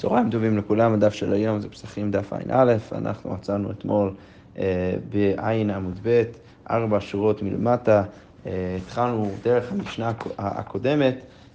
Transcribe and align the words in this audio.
צהריים 0.00 0.30
טובים 0.30 0.58
לכולם, 0.58 0.94
הדף 0.94 1.14
של 1.14 1.32
היום 1.32 1.60
זה 1.60 1.68
פסחים 1.68 2.10
דף 2.10 2.32
ע"א, 2.32 2.74
אנחנו 2.92 3.34
עצרנו 3.34 3.70
אתמול 3.70 4.12
אה, 4.58 4.94
בעין 5.10 5.70
עמוד 5.70 5.98
ב', 6.02 6.22
ארבע 6.70 6.98
שורות 7.00 7.42
מלמטה, 7.42 8.02
אה, 8.46 8.76
התחלנו 8.76 9.30
דרך 9.42 9.72
המשנה 9.72 10.12
הקודמת 10.38 11.14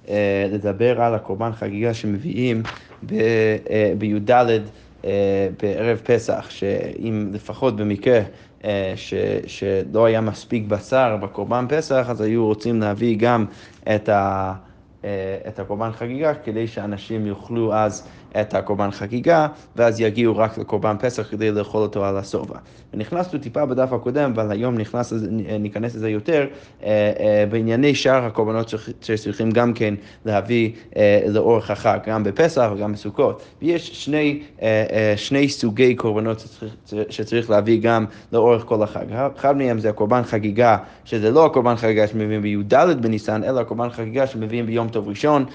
אה, 0.10 0.47
לדבר 0.52 1.02
על 1.02 1.16
הקורבן 1.16 1.52
חגיגה 1.52 1.94
שמביאים 1.94 2.63
אה, 3.12 3.94
בי"ד 3.97 4.31
אה, 4.31 4.59
בערב 5.62 6.02
פסח, 6.04 6.48
שאם 6.50 7.30
לפחות 7.34 7.75
במקרה 7.75 8.20
אה, 8.66 8.93
ש, 8.96 9.14
שלא 9.48 10.05
היה 10.05 10.21
מספיק 10.21 10.64
בשר 10.68 11.18
בקורבן 11.21 11.66
פסח, 11.70 12.05
אז 12.09 12.21
היו 12.21 12.46
רוצים 12.46 12.82
להביא 12.82 13.18
גם 13.20 13.46
את 13.96 14.09
ה... 14.09 14.54
אה, 15.05 15.38
את 15.48 15.59
הקורבן 15.59 15.91
חגיגה, 15.91 16.34
כדי 16.34 16.68
שאנשים 16.68 17.27
יאכלו 17.27 17.73
אז 17.73 18.07
את 18.41 18.54
הקורבן 18.54 18.91
חגיגה, 18.91 19.47
ואז 19.75 20.01
יגיעו 20.01 20.37
רק 20.37 20.57
לקורבן 20.57 20.96
פסח 21.00 21.32
כדי 21.32 21.51
לאכול 21.51 21.82
אותו 21.82 22.05
על 22.05 22.18
השובע. 22.18 22.57
ונכנסנו 22.93 23.39
טיפה 23.39 23.65
בדף 23.65 23.93
הקודם, 23.93 24.32
אבל 24.36 24.51
היום 24.51 24.77
נכנס, 24.77 25.14
ניכנס 25.60 25.96
לזה 25.96 26.10
יותר, 26.10 26.47
אה, 26.83 27.11
אה, 27.19 27.46
בענייני 27.50 27.96
שאר 27.96 28.25
הקורבנות 28.25 28.74
שצריכים 29.01 29.51
גם 29.51 29.74
כן 29.74 29.93
להביא 30.25 30.71
לאורך 31.27 31.71
החג, 31.71 32.00
גם 32.08 32.23
בפסח 32.23 32.69
וגם 32.75 32.94
בסוכות. 32.94 33.44
ויש 33.61 34.05
שני, 34.05 34.44
שני 35.16 35.49
סוגי 35.49 35.95
קורבנות 35.95 36.39
שצריך, 36.39 36.75
שצריך 37.09 37.49
להביא 37.49 37.81
גם 37.81 38.05
לאורך 38.31 38.63
כל 38.63 38.83
החג. 38.83 39.05
אחד 39.36 39.58
מהם 39.58 39.80
זה 39.80 39.89
הקורבן 39.89 40.23
חגיגה, 40.23 40.77
שזה 41.05 41.31
לא 41.31 41.45
הקורבן 41.45 41.75
חגיגה 41.75 42.08
שמביאים 42.08 42.41
בי"ד 42.41 42.88
בניסן, 43.02 43.44
אלא 43.44 43.59
הקורבן 43.59 43.89
חגיגה 43.89 44.27
שמביאים 44.27 44.66
ביום 44.66 44.88
טוב 44.89 45.08
ראשון. 45.08 45.45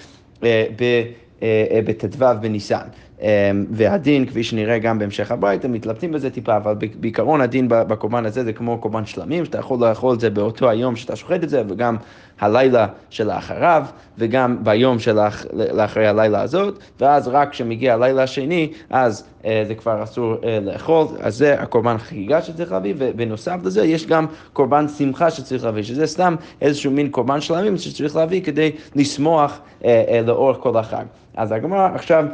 בט"ו 1.86 2.26
בניסן. 2.40 2.86
אמ, 3.22 3.64
והדין, 3.70 4.26
כפי 4.26 4.42
שנראה 4.42 4.78
גם 4.78 4.98
בהמשך 4.98 5.30
הברית, 5.30 5.64
הם 5.64 5.72
מתלבטים 5.72 6.12
בזה 6.12 6.30
טיפה, 6.30 6.56
אבל 6.56 6.74
בעיקרון 7.00 7.40
הדין 7.40 7.66
בקורבן 7.68 8.26
הזה 8.26 8.44
זה 8.44 8.52
כמו 8.52 8.78
קורבן 8.78 9.06
שלמים, 9.06 9.44
שאתה 9.44 9.58
יכול 9.58 9.88
לאכול 9.88 10.14
את 10.14 10.20
זה 10.20 10.30
באותו 10.30 10.70
היום 10.70 10.96
שאתה 10.96 11.16
שוחט 11.16 11.44
את 11.44 11.48
זה, 11.48 11.62
וגם 11.68 11.96
הלילה 12.40 12.86
שלאחריו, 13.10 13.84
וגם 14.18 14.64
ביום 14.64 14.98
שלאחרי 14.98 16.06
הלילה 16.06 16.42
הזאת, 16.42 16.78
ואז 17.00 17.28
רק 17.28 17.50
כשמגיע 17.50 17.94
הלילה 17.94 18.22
השני, 18.22 18.72
אז 18.90 19.24
אה, 19.44 19.62
זה 19.66 19.74
כבר 19.74 20.02
אסור 20.02 20.34
אה, 20.44 20.58
לאכול, 20.62 21.06
אז 21.20 21.36
זה 21.36 21.60
הקורבן 21.60 21.98
חגיגה 21.98 22.42
שצריך 22.42 22.72
להביא, 22.72 22.94
ובנוסף 22.98 23.56
לזה 23.64 23.84
יש 23.84 24.06
גם 24.06 24.26
קורבן 24.52 24.88
שמחה 24.88 25.30
שצריך 25.30 25.64
להביא, 25.64 25.82
שזה 25.82 26.06
סתם 26.06 26.34
איזשהו 26.60 26.90
מין 26.90 27.08
קורבן 27.08 27.40
שלמים 27.40 27.78
שצריך 27.78 28.16
להביא 28.16 28.42
כדי 28.42 28.70
לשמוח 28.96 29.58
אה, 29.84 30.04
אה, 30.08 30.20
לאורך 30.26 30.56
כל 30.60 30.76
החג. 30.76 31.04
אז 31.36 31.52
הגמרא 31.52 31.88
עכשיו 31.94 32.24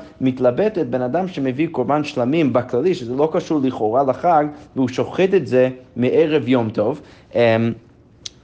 מתלבטת, 0.76 0.90
בן 0.90 1.02
אדם 1.02 1.28
שמביא 1.28 1.68
קורבן 1.70 2.04
שלמים 2.04 2.52
בכללי, 2.52 2.94
שזה 2.94 3.14
לא 3.14 3.30
קשור 3.32 3.60
לכאורה 3.62 4.02
לחג, 4.02 4.44
והוא 4.76 4.88
שוחט 4.88 5.34
את 5.34 5.46
זה 5.46 5.68
מערב 5.96 6.48
יום 6.48 6.70
טוב. 6.70 7.00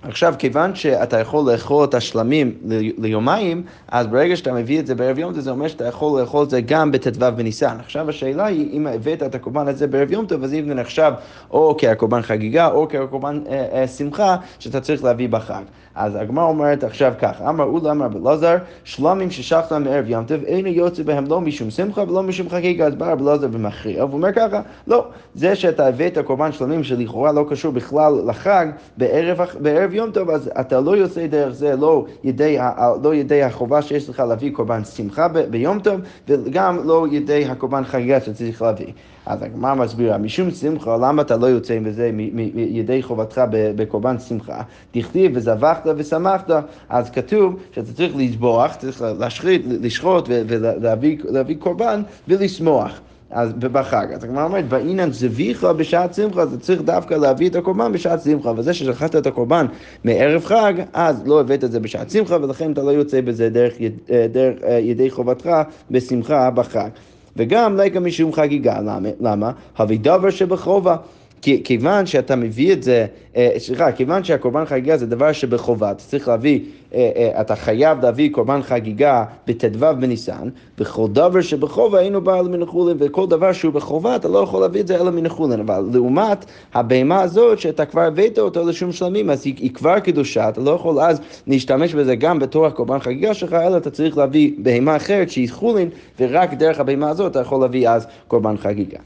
עכשיו, 0.03 0.35
כיוון 0.39 0.75
שאתה 0.75 1.21
יכול 1.21 1.53
לאכול 1.53 1.85
את 1.85 1.95
השלמים 1.95 2.55
ליומיים, 2.99 3.63
אז 3.89 4.07
ברגע 4.07 4.37
שאתה 4.37 4.53
מביא 4.53 4.81
את 4.81 4.87
זה 4.87 4.95
בערב 4.95 5.19
יום 5.19 5.33
טוב, 5.33 5.41
זה 5.41 5.51
אומר 5.51 5.69
שאתה 5.69 5.87
יכול 5.87 6.21
לאכול 6.21 6.45
את 6.45 6.51
זה 6.51 6.61
גם 6.61 6.93
בט"ו 6.93 7.37
בניסן. 7.37 7.77
עכשיו 7.81 8.09
השאלה 8.09 8.47
היא, 8.47 8.73
אם 8.73 8.87
הבאת 8.87 9.23
את 9.23 9.35
הקורבן 9.35 9.69
הזה 9.69 9.87
בערב 9.87 10.13
יום 10.13 10.27
טוב, 10.27 10.45
אז 10.45 10.55
אם 10.55 10.69
זה 10.69 10.75
נחשב 10.75 11.13
או 11.51 11.77
כקורבן 11.79 12.23
חגיגה 12.23 12.69
או 12.69 12.89
כקורבן 12.89 13.41
אה, 13.49 13.67
אה, 13.73 13.89
שמחה, 13.89 14.37
שאתה 14.59 14.81
צריך 14.81 15.05
להביא 15.05 15.29
בחג. 15.29 15.63
אז 15.95 16.17
הגמרא 16.17 16.45
אומרת 16.45 16.85
עכשיו 16.85 17.13
כך, 17.19 17.41
אמר 17.49 17.65
אולה 17.65 17.91
אמר 17.91 18.09
בלעזר, 18.09 18.57
שלמים 18.85 19.31
ששחת 19.31 19.73
מערב 19.73 20.05
ים 20.09 20.25
טוב, 20.25 20.43
אין 20.45 20.67
יוצא 20.67 21.03
בהם 21.03 21.27
לא 21.27 21.41
משום 21.41 21.71
שמחה 21.71 22.03
ולא 22.03 22.23
משום 22.23 22.49
חגיגה, 22.49 22.87
אז 22.87 22.95
בא 22.95 23.15
בלעזר 23.15 23.49
ומכריע, 23.53 24.05
והוא 24.05 24.17
אומר 24.17 24.33
ככה, 24.33 24.61
לא, 24.87 25.07
זה 25.35 25.57
שאתה 25.57 25.87
הבאת 25.87 26.19
קורבן 26.19 26.53
שלמים 26.53 26.85
שלכאורה 26.85 27.33
לא 27.33 27.47
קשור 27.51 27.73
בכלל 27.73 28.13
לחג, 28.27 28.67
בערב, 28.97 29.41
בערב 29.61 29.92
יום 29.95 30.11
טוב, 30.11 30.31
אז 30.31 30.51
אתה 30.61 30.81
לא 30.81 30.97
יוצא 30.97 31.27
דרך 31.27 31.55
זה, 31.55 31.77
לא 31.77 32.05
ידי, 32.25 32.59
לא 33.03 33.15
ידי 33.15 33.43
החובה 33.43 33.83
שיש 33.83 34.09
לך 34.09 34.21
להביא 34.21 34.53
קורבן 34.53 34.85
שמחה 34.85 35.29
ב, 35.29 35.39
ביום 35.39 35.81
טוב, 35.81 36.01
וגם 36.29 36.79
לא 36.85 37.07
ידי 37.11 37.45
הקורבן 37.45 37.85
חגיגה 37.85 38.21
שצריך 38.21 38.63
להביא. 38.63 38.93
אז 39.27 39.43
הגמרא 39.43 39.75
מסבירה, 39.75 40.19
משום 40.19 40.51
שמחה, 40.51 40.97
למה 40.97 41.23
אתה 41.23 41.37
לא 41.37 41.47
יוצא 41.47 41.75
עם 41.75 41.91
זה 41.91 42.11
מידי 42.13 43.03
חובתך 43.03 43.43
בקורבן 43.51 44.19
שמחה? 44.19 44.63
דכתיב 44.95 45.33
וזבחת 45.35 45.87
ושמחת, 45.97 46.51
אז 46.89 47.11
כתוב 47.11 47.57
שאתה 47.73 47.93
צריך 47.93 48.17
לזבוח, 48.17 48.75
צריך 48.75 49.05
להשחית, 49.19 49.63
לשחוט 49.67 50.29
ולהביא 50.29 51.57
קורבן 51.59 52.03
ולשמוח. 52.29 53.01
אז 53.33 53.53
בחג. 53.53 54.07
אז 54.15 54.25
הגמרא 54.25 54.45
אומרת, 54.45 54.69
באינן 54.69 55.13
זביחה 55.13 55.73
בשעת 55.73 56.15
שמחה, 56.15 56.43
אתה 56.43 56.57
צריך 56.59 56.83
דווקא 56.83 57.15
להביא 57.15 57.49
את 57.49 57.57
הקורבן 57.57 57.93
בשעת 57.93 58.23
שמחה, 58.23 58.53
וזה 58.57 58.75
ששכחת 58.75 59.17
את 59.17 59.27
הקורבן 59.27 59.67
מערב 60.05 60.45
חג, 60.45 60.73
אז 60.93 61.23
לא 61.27 61.41
הבאת 61.41 61.65
את 61.65 61.73
זה 61.73 61.81
בשעת 61.81 62.11
שמחה, 62.11 62.37
ולכן 62.43 62.73
אתה 62.73 62.83
לא 62.83 62.91
יוצא 62.91 63.21
בזה 63.21 63.49
דרך, 63.51 63.73
אה, 63.81 64.27
דרך 64.33 64.63
אה, 64.65 64.79
ידי 64.79 65.11
חובתך 65.11 65.51
בשמחה 65.91 66.51
בחג. 66.51 66.91
וגם 67.37 67.77
לקה 67.77 68.01
משום 68.01 68.33
חגיגה, 68.33 68.81
למה? 68.81 69.09
למה? 69.21 69.51
הווי 69.79 69.99
דבר 69.99 70.31
שבחובה. 70.31 70.97
כיוון 71.43 72.07
שאתה 72.07 72.37
מביא 72.37 72.73
את 72.73 72.83
זה, 72.83 73.07
אה, 73.37 73.51
סליחה, 73.59 73.93
כיוון 73.93 74.25
שהקורבן 74.25 74.65
חגיגה 74.65 74.97
זה 74.97 75.07
דבר 75.07 75.33
שבחובה, 75.33 75.91
אתה 75.91 76.03
צריך 76.03 76.29
להביא, 76.29 76.61
אה, 76.95 77.11
אה, 77.17 77.41
אתה 77.41 77.57
חייב 77.57 78.01
להביא 78.03 78.31
קורבן 78.33 78.63
חגיגה 78.63 79.25
בט"ו 79.47 79.87
בניסן, 80.01 80.49
וכל 80.79 81.09
דבר 81.13 81.41
שבחובה 81.41 82.01
אינו 82.01 82.21
בא 82.21 82.41
אלא 82.41 82.49
מנחולין, 82.49 82.97
וכל 83.01 83.27
דבר 83.27 83.53
שהוא 83.53 83.73
בחובה 83.73 84.17
אתה 84.17 84.29
לא 84.29 84.39
יכול 84.39 84.61
להביא 84.61 84.81
את 84.81 84.87
זה 84.87 85.01
אלא 85.01 85.11
מנחולין, 85.11 85.61
אבל 85.61 85.85
לעומת 85.93 86.45
הבהמה 86.75 87.23
הזאת 87.23 87.59
שאתה 87.59 87.87
כבר 87.87 88.03
הבאת 88.03 88.39
אותו 88.39 88.69
לשום 88.69 88.93
שלמים, 88.93 89.31
אז 89.31 89.47
היא, 89.47 89.55
היא 89.59 89.75
כבר 89.75 89.99
קדושה, 89.99 90.49
אתה 90.49 90.61
לא 90.61 90.71
יכול 90.71 91.01
אז 91.01 91.21
להשתמש 91.47 91.95
בזה 91.95 92.17
גם 92.17 92.39
בתור 92.39 92.67
הקורבן 92.67 92.99
חגיגה 92.99 93.35
שלך, 93.35 93.53
אלא 93.53 93.77
אתה 93.77 93.91
צריך 93.91 94.19
להביא 94.19 94.53
בהמה 94.59 94.97
אחרת 94.97 95.31
שהיא 95.31 95.51
חולין, 95.51 95.89
ורק 96.21 96.55
דרך 96.55 96.81
הבהמה 96.81 97.11
הזאת 97.11 97.31
אתה 97.31 97.41
יכול 97.41 97.61
להביא 97.61 97.89
אז 97.89 98.07
קורבן 98.29 98.57
חגיגה. 98.57 98.99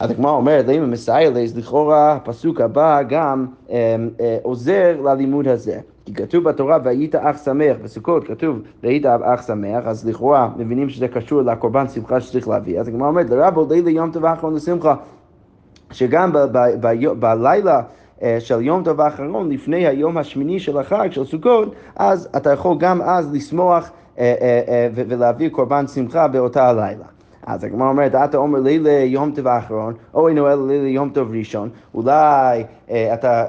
אז 0.00 0.10
הגמרא 0.10 0.30
אומרת, 0.30 0.68
אם 0.68 0.90
מסיילס, 0.90 1.56
לכאורה 1.56 2.12
הפסוק 2.12 2.60
הבא 2.60 3.02
גם 3.02 3.46
אה, 3.70 3.96
אה, 4.20 4.38
עוזר 4.42 5.00
ללימוד 5.04 5.48
הזה. 5.48 5.80
כי 6.04 6.14
כתוב 6.14 6.44
בתורה 6.44 6.78
והיית 6.84 7.14
אח 7.14 7.44
שמח, 7.44 7.76
בסוכות 7.82 8.26
כתוב 8.26 8.58
והיית 8.82 9.06
אח 9.06 9.46
שמח, 9.46 9.86
אז 9.86 10.08
לכאורה 10.08 10.48
מבינים 10.56 10.88
שזה 10.88 11.08
קשור 11.08 11.42
לקורבן 11.42 11.88
שמחה 11.88 12.20
שצריך 12.20 12.48
להביא. 12.48 12.80
אז 12.80 12.88
הגמרא 12.88 13.08
אומרת, 13.08 13.30
לרבו 13.30 13.66
לילה 13.70 13.90
יום 13.90 14.10
טוב 14.10 14.24
האחרון 14.24 14.54
לשמחה, 14.54 14.94
שגם 15.92 16.32
בלילה 17.18 17.82
אה, 18.22 18.36
של 18.40 18.62
יום 18.62 18.84
טוב 18.84 19.00
האחרון, 19.00 19.50
לפני 19.50 19.86
היום 19.86 20.18
השמיני 20.18 20.60
של 20.60 20.78
החג, 20.78 21.08
של 21.10 21.24
סוכות, 21.24 21.74
אז 21.96 22.28
אתה 22.36 22.52
יכול 22.52 22.76
גם 22.78 23.02
אז 23.02 23.34
לשמוח 23.34 23.90
ולהביא 24.94 25.48
קורבן 25.48 25.86
שמחה 25.86 26.28
באותה 26.28 26.68
הלילה. 26.68 27.17
אז 27.46 27.64
הגמרא 27.64 27.88
אומרת, 27.88 28.14
אתה 28.14 28.36
אומר 28.36 28.60
לילה 28.60 28.90
יום 28.90 29.32
טוב 29.34 29.46
האחרון, 29.46 29.94
או 30.14 30.28
אינו 30.28 30.48
אלא 30.48 30.68
לילה 30.68 30.88
יום 30.88 31.10
טוב 31.10 31.30
ראשון, 31.32 31.68
אולי 31.94 32.64
אה, 32.90 33.14
אתה, 33.14 33.44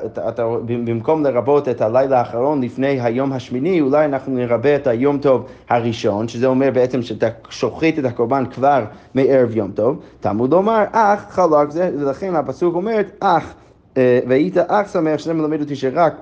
במקום 0.66 1.24
לרבות 1.24 1.70
את 1.70 1.82
הלילה 1.82 2.20
האחרון 2.20 2.62
לפני 2.62 3.02
היום 3.02 3.34
השמיני, 3.34 3.82
אולי 3.82 4.06
אנחנו 4.06 4.34
נרבה 4.36 4.76
את 4.76 4.88
היום 4.88 5.18
טוב 5.18 5.46
הראשון, 5.70 6.28
שזה 6.28 6.48
אומר 6.48 6.70
בעצם 6.74 7.02
שאתה 7.02 7.28
שוחט 7.50 8.00
את 8.00 8.06
הקורבן 8.06 8.46
כבר 8.46 8.84
מערב 9.14 9.56
יום 9.56 9.72
טוב, 9.72 10.00
תלמוד 10.20 10.52
לומר, 10.52 10.84
אך 10.92 11.26
חלק 11.30 11.70
זה, 11.70 11.92
ולכן 12.00 12.36
הפסוק 12.36 12.76
אומרת, 12.76 13.12
אך, 13.20 13.54
אה, 13.98 14.20
והיית 14.28 14.58
אך 14.58 14.90
שמח, 14.90 15.18
שזה 15.20 15.34
מלמד 15.34 15.62
אותי 15.62 15.76
שרק 15.76 16.14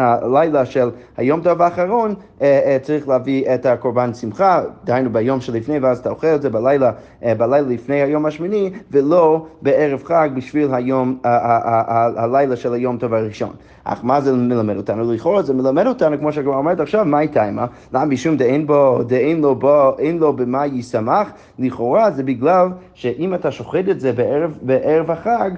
הלילה 0.00 0.66
של 0.66 0.90
היום 1.16 1.40
טוב 1.40 1.62
האחרון 1.62 2.14
אה, 2.42 2.60
אה, 2.64 2.78
צריך 2.82 3.08
להביא 3.08 3.54
את 3.54 3.66
הקורבן 3.66 4.14
שמחה, 4.14 4.62
דהיינו 4.84 5.12
ביום 5.12 5.40
שלפני 5.40 5.78
ואז 5.78 5.98
אתה 5.98 6.10
אוכל 6.10 6.26
את 6.26 6.42
זה 6.42 6.50
בלילה, 6.50 6.92
אה, 7.24 7.34
בלילה 7.34 7.68
לפני 7.68 8.02
היום 8.02 8.26
השמיני 8.26 8.70
ולא 8.90 9.46
בערב 9.62 10.04
חג 10.04 10.28
בשביל 10.34 10.74
היום, 10.74 11.18
הלילה 11.24 12.56
של 12.56 12.72
היום 12.72 12.96
טוב 12.96 13.14
הראשון. 13.14 13.52
אך 13.92 13.98
מה 14.02 14.20
זה 14.20 14.32
מלמד 14.32 14.76
אותנו? 14.76 15.12
לכאורה 15.12 15.42
זה 15.42 15.54
מלמד 15.54 15.86
אותנו, 15.86 16.18
כמו 16.18 16.32
שהגמרא 16.32 16.56
אומרת 16.56 16.80
עכשיו, 16.80 17.04
מה 17.04 17.20
איתה 17.20 17.44
עימה? 17.44 17.66
למה 17.92 18.04
משום 18.04 18.36
דאין 18.36 18.66
בו, 18.66 19.02
דאין 19.02 19.40
לו 19.40 19.54
בו, 19.54 19.98
אין 19.98 20.18
לו 20.18 20.32
במה 20.32 20.66
ישמח? 20.66 21.30
לכאורה 21.58 22.10
זה 22.10 22.22
בגלל 22.22 22.68
שאם 22.94 23.34
אתה 23.34 23.50
שוחט 23.50 23.84
את 23.90 24.00
זה 24.00 24.12
בערב, 24.12 24.58
בערב 24.62 25.10
החג, 25.10 25.50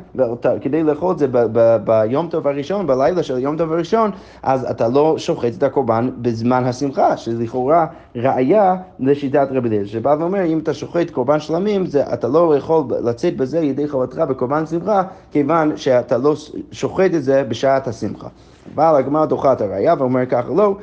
כדי 0.60 0.82
לאכול 0.82 1.12
את 1.12 1.18
זה 1.18 1.26
ב, 1.28 1.38
ב, 1.52 1.76
ביום 1.84 2.28
טוב 2.28 2.48
הראשון, 2.48 2.86
בלילה 2.86 3.22
של 3.22 3.36
היום 3.36 3.56
טוב 3.56 3.72
הראשון, 3.72 4.10
אז 4.42 4.64
אתה 4.70 4.88
לא 4.88 5.14
שוחט 5.18 5.52
את 5.58 5.62
הקורבן 5.62 6.10
בזמן 6.18 6.64
השמחה, 6.64 7.16
שלכאורה 7.16 7.86
ראיה 8.16 8.76
לשיטת 9.00 9.48
רבי 9.50 9.68
אליעזר, 9.68 9.88
שבא 9.88 10.16
ואומר, 10.20 10.44
אם 10.44 10.58
אתה 10.58 10.74
שוחט 10.74 11.10
קורבן 11.10 11.40
שלמים, 11.40 11.86
זה, 11.86 12.12
אתה 12.12 12.28
לא 12.28 12.56
יכול 12.56 12.84
לצאת 13.04 13.36
בזה 13.36 13.58
ידי 13.58 13.88
חובתך 13.88 14.18
בקורבן 14.18 14.66
שמחה, 14.66 15.02
כיוון 15.30 15.76
שאתה 15.76 16.18
לא 16.18 16.34
שוחט 16.72 17.10
את 17.14 17.24
זה 17.24 17.44
בשעת 17.44 17.88
השמחה. 17.88 18.21
Simcha 18.22 18.51
באה 18.74 18.96
הגמרא 18.96 19.26
דוחה 19.26 19.52
את 19.52 19.60
הראייה 19.60 19.94
ואומר 19.98 20.26
ככה, 20.26 20.48
לא, 20.56 20.76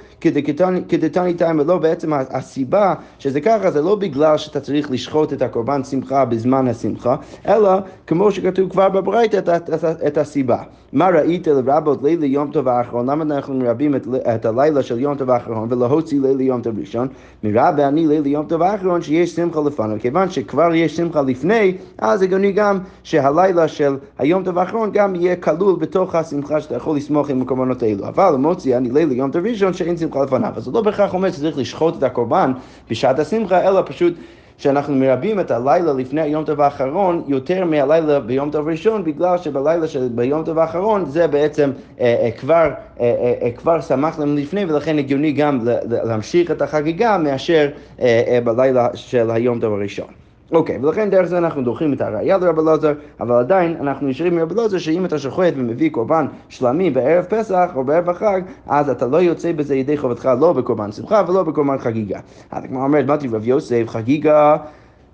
כדתני 0.90 1.34
טעם 1.34 1.60
ולא 1.60 1.78
בעצם 1.78 2.14
הסיבה 2.14 2.94
שזה 3.20 3.42
ככה 3.42 3.72
זה 3.72 3.82
לא 3.82 3.96
בגלל 3.96 4.38
שאתה 4.38 4.60
צריך 4.60 4.92
לשחוט 4.92 5.34
את 5.34 5.42
הקורבן 5.42 5.84
שמחה 5.84 6.26
בזמן 6.26 6.68
השמחה, 6.68 7.16
אלא 7.48 7.70
כמו 8.08 8.32
שכתוב 8.32 8.70
כבר 8.70 8.90
בברית 8.90 9.36
את, 9.36 9.50
את, 9.50 9.70
את, 9.70 9.84
את 10.08 10.18
הסיבה. 10.18 10.58
מה 10.94 11.10
ראית 11.10 11.48
לרבות 11.48 12.04
לילה 12.04 12.26
יום 12.26 12.52
טוב 12.52 12.68
האחרון? 12.68 13.10
למה 13.10 13.24
אנחנו 13.24 13.54
מרבים 13.54 13.96
את, 13.96 14.08
את 14.36 14.46
הלילה 14.46 14.84
של 14.84 15.00
יום 15.00 15.16
טוב 15.16 15.30
האחרון 15.30 15.68
ולהוציא 15.72 16.22
לילה 16.22 16.44
יום 16.44 16.62
טוב 16.62 16.80
ראשון? 16.80 17.08
מרבה 17.44 17.88
אני 17.88 18.08
לילה 18.08 18.28
יום 18.28 18.46
טוב 18.46 18.62
האחרון 18.62 19.02
שיש 19.02 19.36
שמחה 19.36 19.60
לפניו. 19.66 19.98
כיוון 20.00 20.30
שכבר 20.30 20.74
יש 20.74 20.98
שמחה 20.98 21.22
לפני, 21.22 21.78
אז 21.98 22.22
הגיוני 22.22 22.52
גם 22.52 22.80
שהלילה 23.04 23.68
של 23.68 23.98
היום 24.18 24.44
טוב 24.44 24.58
האחרון 24.58 24.90
גם 24.94 25.16
יהיה 25.16 25.36
כלול 25.36 25.76
בתוך 25.80 26.16
השמחה 26.16 26.62
שאתה 26.62 26.76
יכול 26.76 26.98
לסמוך 26.98 27.30
עם 27.30 27.40
הקורבנות 27.72 27.84
האלו. 27.84 28.08
אבל 28.08 28.36
מוציא 28.36 28.78
אני 28.78 28.90
לילה 28.92 29.14
יום 29.14 29.32
טוב 29.32 29.46
ראשון 29.46 29.74
שאין 29.74 29.98
שמחה 29.98 30.24
לפניו. 30.24 30.54
אז 30.56 30.64
זה 30.64 30.72
לא 30.72 30.82
בהכרח 30.82 31.14
אומר 31.14 31.32
שצריך 31.32 31.58
לשחוט 31.58 31.98
את 31.98 32.04
הקורבן 32.04 32.52
בשעת 32.90 33.20
השמחה, 33.20 33.68
אלא 33.68 33.82
פשוט 33.86 34.14
שאנחנו 34.58 34.96
מרבים 34.96 35.40
את 35.40 35.52
הלילה 35.52 35.94
לפני 35.94 36.22
היום 36.22 36.44
טוב 36.44 36.62
האחרון 36.62 37.24
יותר 37.28 37.66
מהלילה 37.66 38.20
ביום 38.20 38.52
טוב 38.52 38.68
ראשון, 38.68 39.04
בגלל 39.04 39.38
שבלילה 39.38 39.88
של 39.88 40.08
ביום 40.16 40.44
טוב 40.44 40.60
האחרון 40.60 41.06
זה 41.06 41.28
בעצם 41.28 41.72
אה, 42.00 42.16
אה, 42.22 42.32
כבר, 42.32 42.56
אה, 42.56 42.70
אה, 43.00 43.34
אה, 43.42 43.52
כבר 43.52 43.82
שמח 43.82 44.20
לנו 44.20 44.36
לפני, 44.36 44.66
ולכן 44.66 44.98
הגיוני 44.98 45.32
גם 45.32 45.60
להמשיך 46.04 46.52
את 46.52 46.62
החגיגה 46.62 47.18
מאשר 47.18 47.70
אה, 48.02 48.24
אה, 48.28 48.42
בלילה 48.42 48.88
של 48.94 49.32
היום 49.32 49.60
טוב 49.60 49.74
הראשון. 49.74 50.19
אוקיי, 50.52 50.80
ולכן 50.82 51.10
דרך 51.10 51.26
זה 51.26 51.38
אנחנו 51.38 51.62
דוחים 51.62 51.94
את 51.94 52.02
הראייה 52.02 52.38
לרב 52.38 52.60
אלעזר, 52.60 52.94
אבל 53.20 53.36
עדיין 53.36 53.76
אנחנו 53.82 54.08
נשארים 54.08 54.36
מרב 54.36 54.52
אלעזר 54.52 54.78
שאם 54.78 55.06
אתה 55.06 55.20
שוחט 55.20 55.54
ומביא 55.56 55.92
קורבן 55.92 56.26
שלמי 56.50 56.90
בערב 56.90 57.26
פסח 57.26 57.72
או 57.76 57.84
בערב 57.84 58.10
החג, 58.10 58.42
אז 58.68 58.90
אתה 58.90 59.08
לא 59.08 59.18
יוצא 59.18 59.52
בזה 59.52 59.76
ידי 59.76 59.98
חובתך 59.98 60.30
לא 60.40 60.54
בקורבן 60.54 60.92
שמחה 60.92 61.24
ולא 61.28 61.44
בקורבן 61.44 61.78
חגיגה. 61.78 62.20
אז 62.52 62.64
כמו 62.66 62.84
אומרת, 62.84 63.06
מתי 63.06 63.28
רב 63.28 63.48
יוסף 63.48 63.84
חגיגה 63.88 64.58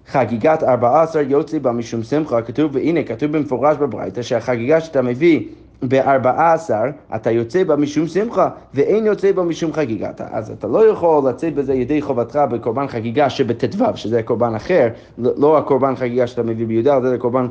חגיגת 0.07 0.63
ארבעה 0.63 1.03
עשר 1.03 1.19
יוצא 1.19 1.59
בה 1.59 1.71
משום 1.71 2.03
שמחה, 2.03 2.41
כתוב, 2.41 2.75
והנה, 2.75 3.03
כתוב 3.03 3.31
במפורש 3.31 3.77
בברייתא 3.77 4.21
שהחגיגה 4.21 4.81
שאתה 4.81 5.01
מביא 5.01 5.41
בארבעה 5.81 6.53
עשר, 6.53 6.83
אתה 7.15 7.31
יוצא 7.31 7.63
בה 7.63 7.75
משום 7.75 8.07
שמחה, 8.07 8.49
ואין 8.73 9.05
יוצא 9.05 9.31
בה 9.31 9.43
משום 9.43 9.73
חגיגה. 9.73 10.09
אז 10.31 10.51
אתה 10.51 10.67
לא 10.67 10.89
יכול 10.89 11.29
לצאת 11.29 11.55
בזה 11.55 11.73
ידי 11.73 12.01
חובתך 12.01 12.39
בקורבן 12.51 12.87
חגיגה 12.87 13.29
שבט"ו, 13.29 13.85
שזה 13.95 14.23
קורבן 14.23 14.55
אחר, 14.55 14.87
לא, 15.17 15.31
לא 15.37 15.57
הקורבן 15.57 15.95
חגיגה 15.95 16.27
שאתה 16.27 16.43
מביא 16.43 16.67
בי"ד, 16.67 17.01
זה 17.03 17.17
קורבן 17.17 17.47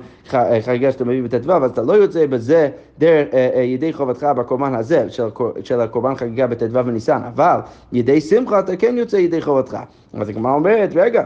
חגיגה 0.60 0.92
שאתה 0.92 1.04
מביא 1.04 1.22
בט"ו, 1.22 1.52
אז 1.52 1.70
אתה 1.70 1.82
לא 1.82 1.92
יוצא 1.92 2.26
בזה 2.26 2.68
דרך, 2.98 3.28
אה, 3.34 3.50
אה, 3.54 3.62
ידי 3.62 3.92
חובתך 3.92 4.26
בקורבן 4.36 4.74
הזה, 4.74 5.10
של, 5.10 5.28
של 5.64 5.80
הקורבן 5.80 6.14
חגיגה 6.14 6.46
בט"ו 6.46 6.84
בניסן, 6.84 7.20
אבל 7.34 7.58
ידי 7.92 8.20
שמחה 8.20 8.58
אתה 8.58 8.76
כן 8.76 8.94
יוצא 8.98 9.16
ידי 9.16 9.42
חובתך. 9.42 9.76
אז 10.14 10.28
הגמרא 10.28 10.54
אומרת, 10.54 10.90
רגע, 10.94 11.24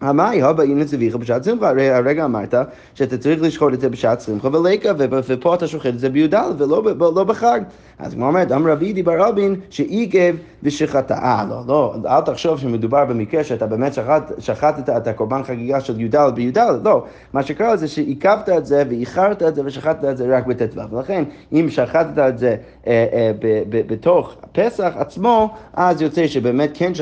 המאי 0.00 0.42
הבא 0.42 0.62
הנה 0.62 0.84
צביך 0.84 1.16
בשעת 1.16 1.44
שמחה, 1.44 1.68
הרי 1.68 1.90
הרגע 1.90 2.24
אמרת 2.24 2.54
שאתה 2.94 3.18
צריך 3.18 3.42
לשחוט 3.42 3.74
את 3.74 3.80
זה 3.80 3.88
בשעת 3.88 4.20
שמחה 4.20 4.48
ולקה, 4.48 4.92
ופה 4.98 5.54
אתה 5.54 5.66
שוחט 5.66 5.86
את 5.86 5.98
זה 5.98 6.08
בי"ד 6.08 6.34
ולא 6.58 6.82
לא 6.98 7.24
בחג. 7.24 7.60
אז 7.98 8.14
כמו 8.14 8.26
אומרת, 8.26 8.52
אמר 8.52 8.72
רבי 8.72 8.92
דיבר 8.92 9.22
רבין 9.22 9.56
שאיגב 9.70 10.36
ושחטא. 10.62 11.12
אה, 11.12 11.44
לא, 11.48 11.62
לא, 11.66 11.94
אל 12.06 12.20
תחשוב 12.20 12.58
שמדובר 12.58 13.04
במקרה 13.04 13.44
שאתה 13.44 13.66
באמת 13.66 13.94
שחט, 13.94 14.32
שחטת 14.38 14.88
את 14.88 15.06
הקורבן 15.06 15.42
חגיגה 15.42 15.80
של 15.80 16.00
י"ד 16.00 16.16
בי"ד, 16.34 16.58
לא. 16.84 17.04
מה 17.32 17.42
שקרה 17.42 17.76
זה 17.76 17.88
שעיכבת 17.88 18.48
את 18.48 18.66
זה 18.66 18.82
ואיחרת 18.88 19.42
את 19.42 19.54
זה 19.54 19.62
ושחטת 19.64 20.04
את 20.04 20.16
זה 20.16 20.36
רק 20.36 20.46
בט"ו. 20.46 20.80
ולכן, 20.90 21.24
אם 21.52 21.66
שחטת 21.70 22.18
את 22.28 22.38
זה 22.38 22.56
אה, 22.86 23.06
אה, 23.12 23.32
בתוך 23.70 24.34
פסח 24.52 24.92
עצמו, 24.96 25.54
אז 25.74 26.02
יוצא 26.02 26.26
שבאמת 26.26 26.70
כן 26.74 26.92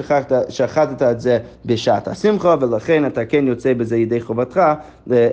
שחטת 0.48 1.02
את 1.02 1.20
זה 1.20 1.38
בשעת 1.64 2.08
השמחה, 2.08 2.54
ולכן 2.60 2.87
אתה 3.06 3.24
כן 3.24 3.46
יוצא 3.46 3.74
בזה 3.74 3.96
ידי 3.96 4.20
חובתך 4.20 4.56
אה, 4.56 4.72
אה, 5.10 5.26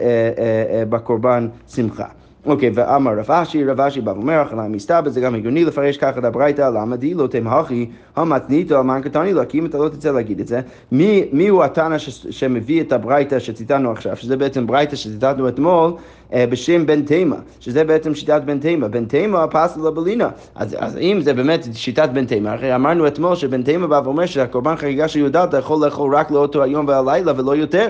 אה, 0.69 0.84
בקורבן 0.90 1.48
שמחה. 1.68 2.06
אוקיי, 2.46 2.72
ואמר 2.74 3.19
רב 3.19 3.31
אשי, 3.31 3.63
רב 3.63 3.81
אשי 3.81 4.02
בא 4.02 4.12
ואומר, 4.12 4.44
אכלה 4.44 4.68
מסתבר, 4.68 5.10
זה 5.10 5.22
גם 5.22 5.36
הגיוני 5.36 5.66
לפרש 5.66 5.98
ככה 5.98 6.19
את 6.19 6.24
הברייתא, 6.24 6.62
למה 6.62 6.96
די 6.96 7.13
לא 7.13 7.28
תמהכי 7.28 7.90
המתניתו 8.16 8.84
מן 8.84 9.02
קטני 9.02 9.34
לו, 9.34 9.42
כי 9.50 9.60
אם 9.60 9.66
אתה 9.66 9.78
לא 9.78 9.90
תצא 9.90 10.12
להגיד 10.12 10.40
את 10.40 10.48
זה, 10.48 10.62
מי, 10.92 11.25
מי 11.31 11.48
הוא 11.48 11.63
התנא 11.63 11.98
שמביא 12.30 12.81
את 12.81 12.92
הברייתא 12.92 13.40
שציטטנו 13.40 13.92
עכשיו, 13.92 14.16
שזה 14.16 14.38
בעצם 14.38 14.68
ברייתא 14.68 14.96
שציטטנו 14.96 15.48
אתמול, 15.48 15.94
בשם 16.33 16.86
בן 16.86 17.01
תימה, 17.01 17.36
שזה 17.60 17.83
בעצם 17.83 18.16
שיטת 18.16 18.42
בן 18.45 18.60
תימה. 18.60 18.88
בן 18.88 19.06
תימה 19.06 19.48
פסל 19.48 19.88
לבלינה. 19.88 20.30
אז, 20.56 20.75
אז 20.80 20.98
אם 20.98 21.19
זה 21.22 21.33
באמת 21.33 21.68
שיטת 21.74 22.10
בן 22.13 22.25
תימה, 22.25 22.54
הרי 22.54 22.75
אמרנו 22.75 23.07
אתמול 23.07 23.36
שבן 23.36 23.63
תימה 23.63 23.88
בא 23.88 24.01
ואומר 24.04 24.25
שהקורבן 24.25 24.75
חגיגה 24.75 25.07
של 25.07 25.19
י"ד 25.19 25.36
אתה 25.36 25.57
יכול 25.57 25.86
לאכול 25.86 26.16
רק 26.16 26.31
לאותו 26.31 26.63
היום 26.63 26.88
והלילה 26.88 27.33
ולא 27.38 27.56
יותר. 27.56 27.88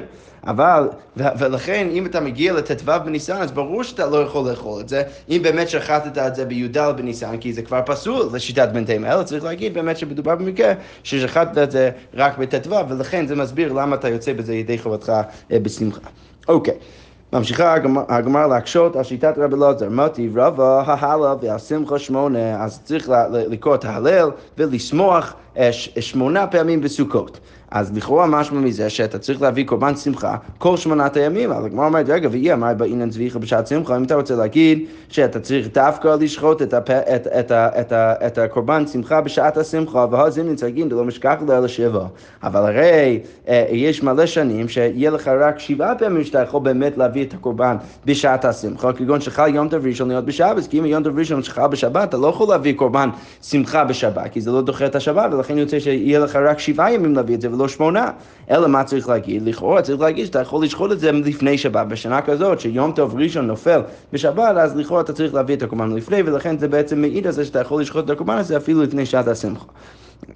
אבל, 0.47 0.89
ו- 1.17 1.23
ולכן 1.39 1.87
אם 1.91 2.05
אתה 2.05 2.19
מגיע 2.19 2.53
לט"ו 2.53 2.91
בניסן, 3.05 3.37
אז 3.37 3.51
ברור 3.51 3.83
שאתה 3.83 4.07
לא 4.07 4.17
יכול 4.17 4.49
לאכול 4.49 4.81
את 4.81 4.89
זה, 4.89 5.03
אם 5.29 5.39
באמת 5.43 5.69
שחטת 5.69 6.17
את 6.17 6.35
זה 6.35 6.45
בי"ד 6.45 6.77
בניסן, 6.97 7.37
כי 7.37 7.53
זה 7.53 7.61
כבר 7.61 7.81
פסול 7.85 8.29
לשיטת 8.33 8.69
בן 8.73 8.85
תימה, 8.85 9.13
אלא 9.13 9.23
צריך 9.23 9.43
להגיד 9.43 9.73
באמת 9.73 9.97
שמדובר 9.97 10.35
במקרה 10.35 10.73
ששחטת 11.03 11.57
את 11.57 11.71
זה 11.71 11.89
רק 12.13 12.37
בט"ו, 12.37 12.89
ולכן 12.89 13.27
זה 13.27 13.35
מסביר 13.35 13.73
למה 13.73 13.95
אתה 13.95 14.09
יוצא 14.09 14.33
בזה 14.33 14.55
ידי 14.55 14.77
חובתך 14.77 15.13
אה, 15.51 15.59
בשמחה. 15.59 16.09
אוקיי. 16.47 16.73
Okay. 16.73 17.04
ממשיכה 17.35 17.75
הגמרא 18.07 18.47
להקשות 18.47 18.95
על 18.95 19.03
שיטת 19.03 19.33
רבי 19.37 19.55
אלעזר, 19.55 19.89
מוטי 19.89 20.29
רבה 20.35 20.83
ההלל 20.87 21.35
והשמחה 21.41 21.99
שמונה, 21.99 22.63
אז 22.63 22.79
צריך 22.83 23.09
לקרוא 23.31 23.75
את 23.75 23.85
ההלל 23.85 24.29
ולשמוח 24.57 25.33
אה, 25.57 25.73
שמונה 25.99 26.47
פעמים 26.47 26.81
בסוכות. 26.81 27.39
אז 27.75 27.97
לכאורה 27.97 28.27
משמע 28.27 28.59
מזה 28.59 28.89
שאתה 28.89 29.19
צריך 29.19 29.41
להביא 29.41 29.65
קורבן 29.65 29.95
שמחה 29.95 30.35
כל 30.57 30.77
שמונת 30.77 31.17
הימים. 31.17 31.51
אז 31.51 31.65
הגמרא 31.65 31.85
אומרת, 31.85 32.09
רגע, 32.09 32.29
ואי 32.31 32.53
אמר 32.53 32.73
בעניין 32.73 33.09
צביחה 33.09 33.39
בשעת 33.39 33.67
שמחה, 33.67 33.97
אם 33.97 34.03
אתה 34.03 34.15
רוצה 34.15 34.35
להגיד 34.35 34.85
שאתה 35.09 35.39
צריך 35.39 35.67
דווקא 35.73 36.15
לשחוט 36.19 36.61
את, 36.61 36.73
הפ... 36.73 36.89
את, 36.89 37.27
את, 37.27 37.51
את, 37.51 37.51
את, 37.51 37.93
את 37.93 38.37
הקורבן 38.37 38.87
שמחה 38.87 39.21
בשעת 39.21 39.57
השמחה, 39.57 40.05
ואז 40.11 40.39
אם 40.39 40.51
נצגין 40.51 40.89
דלא 40.89 41.03
משכח 41.03 41.35
לילה 41.47 41.67
שבע. 41.67 42.05
אבל 42.43 42.61
הרי 42.61 43.19
אה, 43.47 43.65
יש 43.71 44.03
מלא 44.03 44.25
שנים 44.25 44.69
שיהיה 44.69 45.11
לך 45.11 45.27
רק 45.27 45.59
שבעה 45.59 45.95
פעמים 45.95 46.23
שאתה 46.23 46.39
יכול 46.39 46.61
באמת 46.61 46.97
להביא 46.97 47.23
את 47.25 47.33
הקורבן 47.33 47.77
בשעת 48.05 48.45
השמחה, 48.45 48.93
כגון 48.93 49.21
שחל 49.21 49.55
יום 49.55 49.69
טוב 49.69 49.85
ראשון 49.85 50.07
להיות 50.07 50.25
בשבת, 50.25 50.67
כי 50.67 50.79
אם 50.79 50.85
יום 50.85 51.03
טוב 51.03 51.19
ראשון 51.19 51.43
שחל 51.43 51.67
בשבת, 51.67 52.09
אתה 52.09 52.17
לא 52.17 52.27
יכול 52.27 52.47
להביא 52.49 52.73
קורבן 52.73 53.09
שמחה 53.41 53.83
בשבת, 53.83 54.31
כי 54.31 54.41
זה 54.41 54.51
לא 54.51 54.61
דוחה 54.61 54.85
את 54.85 54.95
השבת, 54.95 55.33
ולכן 55.33 55.57
יוצא 55.57 55.79
שיהיה 55.79 56.19
לך 56.19 56.35
רק 56.35 56.59
שבעה 56.59 56.93
ימים 56.93 57.15
להביא 57.15 57.35
את 57.35 57.41
זה 57.41 57.53
ולא 57.53 57.64
שמונה. 57.69 58.11
אלא 58.51 58.67
מה 58.67 58.83
צריך 58.83 59.09
להגיד? 59.09 59.47
לכאורה 59.47 59.81
צריך 59.81 60.01
להגיד 60.01 60.25
שאתה 60.25 60.41
יכול 60.41 60.63
לשחוט 60.63 60.91
את 60.91 60.99
זה 60.99 61.11
לפני 61.11 61.57
שבת. 61.57 61.87
בשנה 61.87 62.21
כזאת, 62.21 62.59
שיום 62.59 62.91
טוב 62.91 63.15
ראשון 63.15 63.47
נופל 63.47 63.81
בשבת, 64.13 64.57
אז 64.57 64.75
לכאורה 64.75 65.01
אתה 65.01 65.13
צריך 65.13 65.33
להביא 65.33 65.55
את 65.55 65.63
הקורבן 65.63 65.91
לפני, 65.91 66.21
ולכן 66.25 66.57
זה 66.57 66.67
בעצם 66.67 67.01
מעיד 67.01 67.27
על 67.27 67.33
זה 67.33 67.45
שאתה 67.45 67.59
יכול 67.59 67.81
לשחוט 67.81 68.05
את 68.05 68.09
הקורבן 68.09 68.37
הזה 68.37 68.57
אפילו 68.57 68.83
לפני 68.83 69.05
שעת 69.05 69.27
השמחה. 69.27 69.65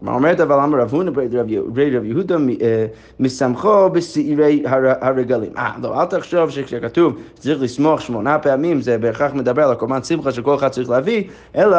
מה 0.01 0.12
אומרת 0.12 0.39
אבל 0.39 0.59
אמר 0.59 0.81
רב 0.81 0.93
הונא 0.93 1.12
ברי 1.12 1.98
רב 1.98 2.03
יהודה 2.03 2.36
אה, 2.36 2.86
משמחו 3.19 3.89
בשעירי 3.89 4.63
הרגלים. 5.01 5.51
אה, 5.57 5.71
לא, 5.81 6.01
אל 6.01 6.05
תחשוב 6.05 6.50
שכשכתוב 6.50 7.13
שצריך 7.36 7.62
לשמוח 7.62 8.00
שמונה 8.00 8.39
פעמים, 8.39 8.81
זה 8.81 8.98
בהכרח 8.98 9.33
מדבר 9.33 9.63
על 9.63 9.71
הקורבן 9.71 10.03
שמחה 10.03 10.31
שכל 10.31 10.55
אחד 10.55 10.67
צריך 10.67 10.89
להביא, 10.89 11.24
אלא... 11.55 11.77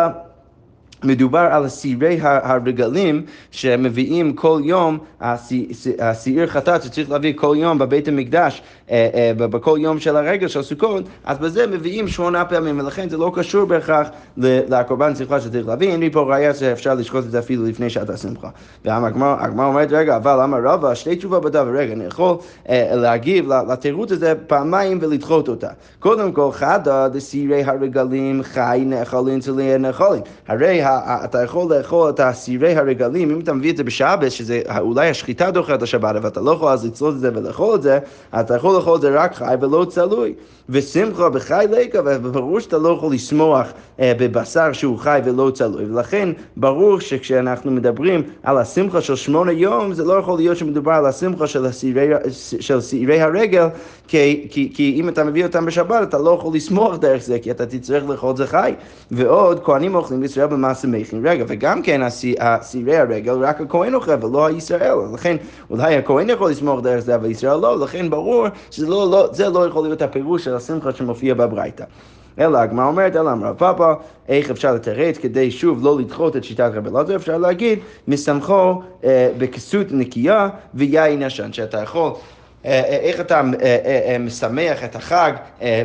מדובר 1.04 1.48
על 1.50 1.68
סירי 1.68 2.18
הרגלים 2.22 3.22
שמביאים 3.50 4.32
כל 4.32 4.60
יום, 4.64 4.98
השעיר 6.00 6.46
חטאת 6.46 6.82
שצריך 6.82 7.10
להביא 7.10 7.32
כל 7.36 7.54
יום 7.58 7.78
בבית 7.78 8.08
המקדש, 8.08 8.62
אה, 8.90 9.08
אה, 9.14 9.32
בכל 9.36 9.78
יום 9.80 10.00
של 10.00 10.16
הרגל 10.16 10.48
של 10.48 10.62
סוכות, 10.62 11.04
אז 11.24 11.38
בזה 11.38 11.66
מביאים 11.66 12.08
שמונה 12.08 12.44
פעמים, 12.44 12.80
ולכן 12.80 13.08
זה 13.08 13.16
לא 13.16 13.32
קשור 13.34 13.64
בהכרח 13.64 14.08
לקורבן 14.36 15.14
שמחה 15.14 15.40
שצריך 15.40 15.68
להביא, 15.68 15.88
אין 15.88 16.00
לי 16.00 16.10
פה 16.10 16.20
ראייה 16.20 16.54
שאפשר 16.54 16.94
לשחוט 16.94 17.24
את 17.24 17.30
זה 17.30 17.38
אפילו 17.38 17.64
לפני 17.64 17.90
שעת 17.90 18.10
השמחה. 18.10 18.48
והגמרא 18.84 19.66
אומרת, 19.66 19.88
רגע, 19.92 20.16
אבל 20.16 20.42
למה 20.42 20.58
רבא, 20.64 20.94
שתי 20.94 21.16
תשובה 21.16 21.40
בדבר, 21.40 21.70
רגע, 21.70 21.92
אני 21.92 22.04
יכול 22.04 22.36
אה, 22.68 22.90
להגיב 22.94 23.48
לתירוץ 23.68 24.12
הזה 24.12 24.34
פעמיים 24.46 24.98
ולדחות 25.02 25.48
אותה. 25.48 25.68
קודם 25.98 26.32
כל, 26.32 26.48
חדא 26.52 27.08
דסירי 27.08 27.64
הרגלים 27.64 28.42
חי 28.42 28.82
נאכלים 28.86 29.40
צלי 29.40 29.78
נאכלים. 29.78 30.22
הרי 30.48 30.82
אתה 31.24 31.42
יכול 31.42 31.76
לאכול 31.76 32.10
את 32.10 32.20
סירי 32.32 32.76
הרגלים, 32.76 33.30
אם 33.30 33.40
אתה 33.40 33.52
מביא 33.52 33.70
את 33.70 33.76
זה 33.76 33.84
בשבת, 33.84 34.32
שזה 34.32 34.62
אולי 34.78 35.10
השחיטה 35.10 35.50
דוחה 35.50 35.74
את 35.74 35.82
השבת, 35.82 36.16
אבל 36.16 36.28
אתה 36.28 36.40
לא 36.40 36.50
יכול 36.50 36.72
אז 36.72 36.86
לצלוט 36.86 37.14
את 37.14 37.20
זה 37.20 37.30
ולאכול 37.34 37.74
את 37.74 37.82
זה, 37.82 37.98
אתה 38.40 38.56
יכול 38.56 38.76
לאכול 38.76 38.96
את 38.96 39.00
זה 39.00 39.10
רק 39.10 39.34
חי 39.34 39.54
ולא 39.60 39.86
צלוי. 39.88 40.34
ושמחה 40.70 41.28
בחי 41.28 41.66
לקה, 41.70 42.00
וברור 42.04 42.60
שאתה 42.60 42.78
לא 42.78 42.88
יכול 42.88 43.14
לשמוח 43.14 43.66
אה, 44.00 44.12
בבשר 44.18 44.72
שהוא 44.72 44.98
חי 44.98 45.20
ולא 45.24 45.50
צלוי, 45.54 45.84
ולכן 45.84 46.28
ברור 46.56 47.00
שכשאנחנו 47.00 47.70
מדברים 47.70 48.22
על 48.42 48.58
השמחה 48.58 49.00
של 49.00 49.16
שמונה 49.16 49.52
יום, 49.52 49.94
זה 49.94 50.04
לא 50.04 50.12
יכול 50.12 50.36
להיות 50.36 50.56
שמדובר 50.56 50.92
על 50.92 51.06
השמחה 51.06 51.46
של, 51.46 51.66
הסירי, 51.66 52.08
של 52.60 52.80
סירי 52.80 53.20
הרגל, 53.20 53.66
כי, 54.08 54.46
כי, 54.50 54.72
כי 54.74 54.96
אם 55.00 55.08
אתה 55.08 55.24
מביא 55.24 55.44
אותם 55.44 55.66
בשבת, 55.66 56.08
אתה 56.08 56.18
לא 56.18 56.30
יכול 56.30 56.54
לשמוח 56.54 56.96
דרך 56.96 57.22
זה, 57.22 57.38
כי 57.38 57.50
אתה 57.50 57.66
תצטרך 57.66 58.04
לאכול 58.08 58.30
את 58.30 58.36
זה 58.36 58.46
חי. 58.46 58.74
ועוד, 59.10 59.60
כהנים 59.64 59.94
אוכלים 59.94 60.20
בישראל 60.20 60.46
במעשה 60.46 60.79
מכין 60.88 61.26
רגל, 61.26 61.44
וגם 61.48 61.82
כן 61.82 62.00
סירי 62.62 62.96
הרגל, 62.96 63.32
רק 63.32 63.60
הכהן 63.60 63.94
אוכל 63.94 64.24
ולא 64.24 64.46
הישראל. 64.46 64.94
לכן, 65.14 65.36
אולי 65.70 65.96
הכהן 65.96 66.30
יכול 66.30 66.50
לשמוח 66.50 66.80
דרך 66.80 67.00
זה, 67.00 67.14
אבל 67.14 67.30
ישראל 67.30 67.60
לא, 67.60 67.80
לכן 67.80 68.10
ברור 68.10 68.46
שזה 68.70 68.86
לא, 68.86 69.10
לא, 69.10 69.48
לא 69.52 69.66
יכול 69.66 69.82
להיות 69.82 70.02
הפירוש 70.02 70.44
של 70.44 70.56
השמחה 70.56 70.92
שמופיע 70.92 71.34
בברייתא. 71.34 71.84
אלא 72.38 72.58
הגמרא 72.58 72.86
אומרת, 72.86 73.16
אלא 73.16 73.32
אמרה 73.32 73.54
פאפא, 73.54 73.92
איך 74.28 74.50
אפשר 74.50 74.74
לתרץ 74.74 75.18
כדי 75.18 75.50
שוב 75.50 75.84
לא 75.84 75.98
לדחות 75.98 76.36
את 76.36 76.44
שיטת 76.44 76.70
רבי 76.74 76.90
אלעזר, 76.90 77.16
אפשר 77.16 77.38
להגיד, 77.38 77.78
מסמכו 78.08 78.82
אה, 79.04 79.30
בכסות 79.38 79.86
נקייה 79.90 80.48
ויין 80.74 81.22
ישן, 81.22 81.52
שאתה 81.52 81.82
יכול 81.82 82.12
איך 82.64 83.20
אתה 83.20 83.40
אה, 83.62 84.16
משמח 84.20 84.84
את 84.84 84.96
החג 84.96 85.32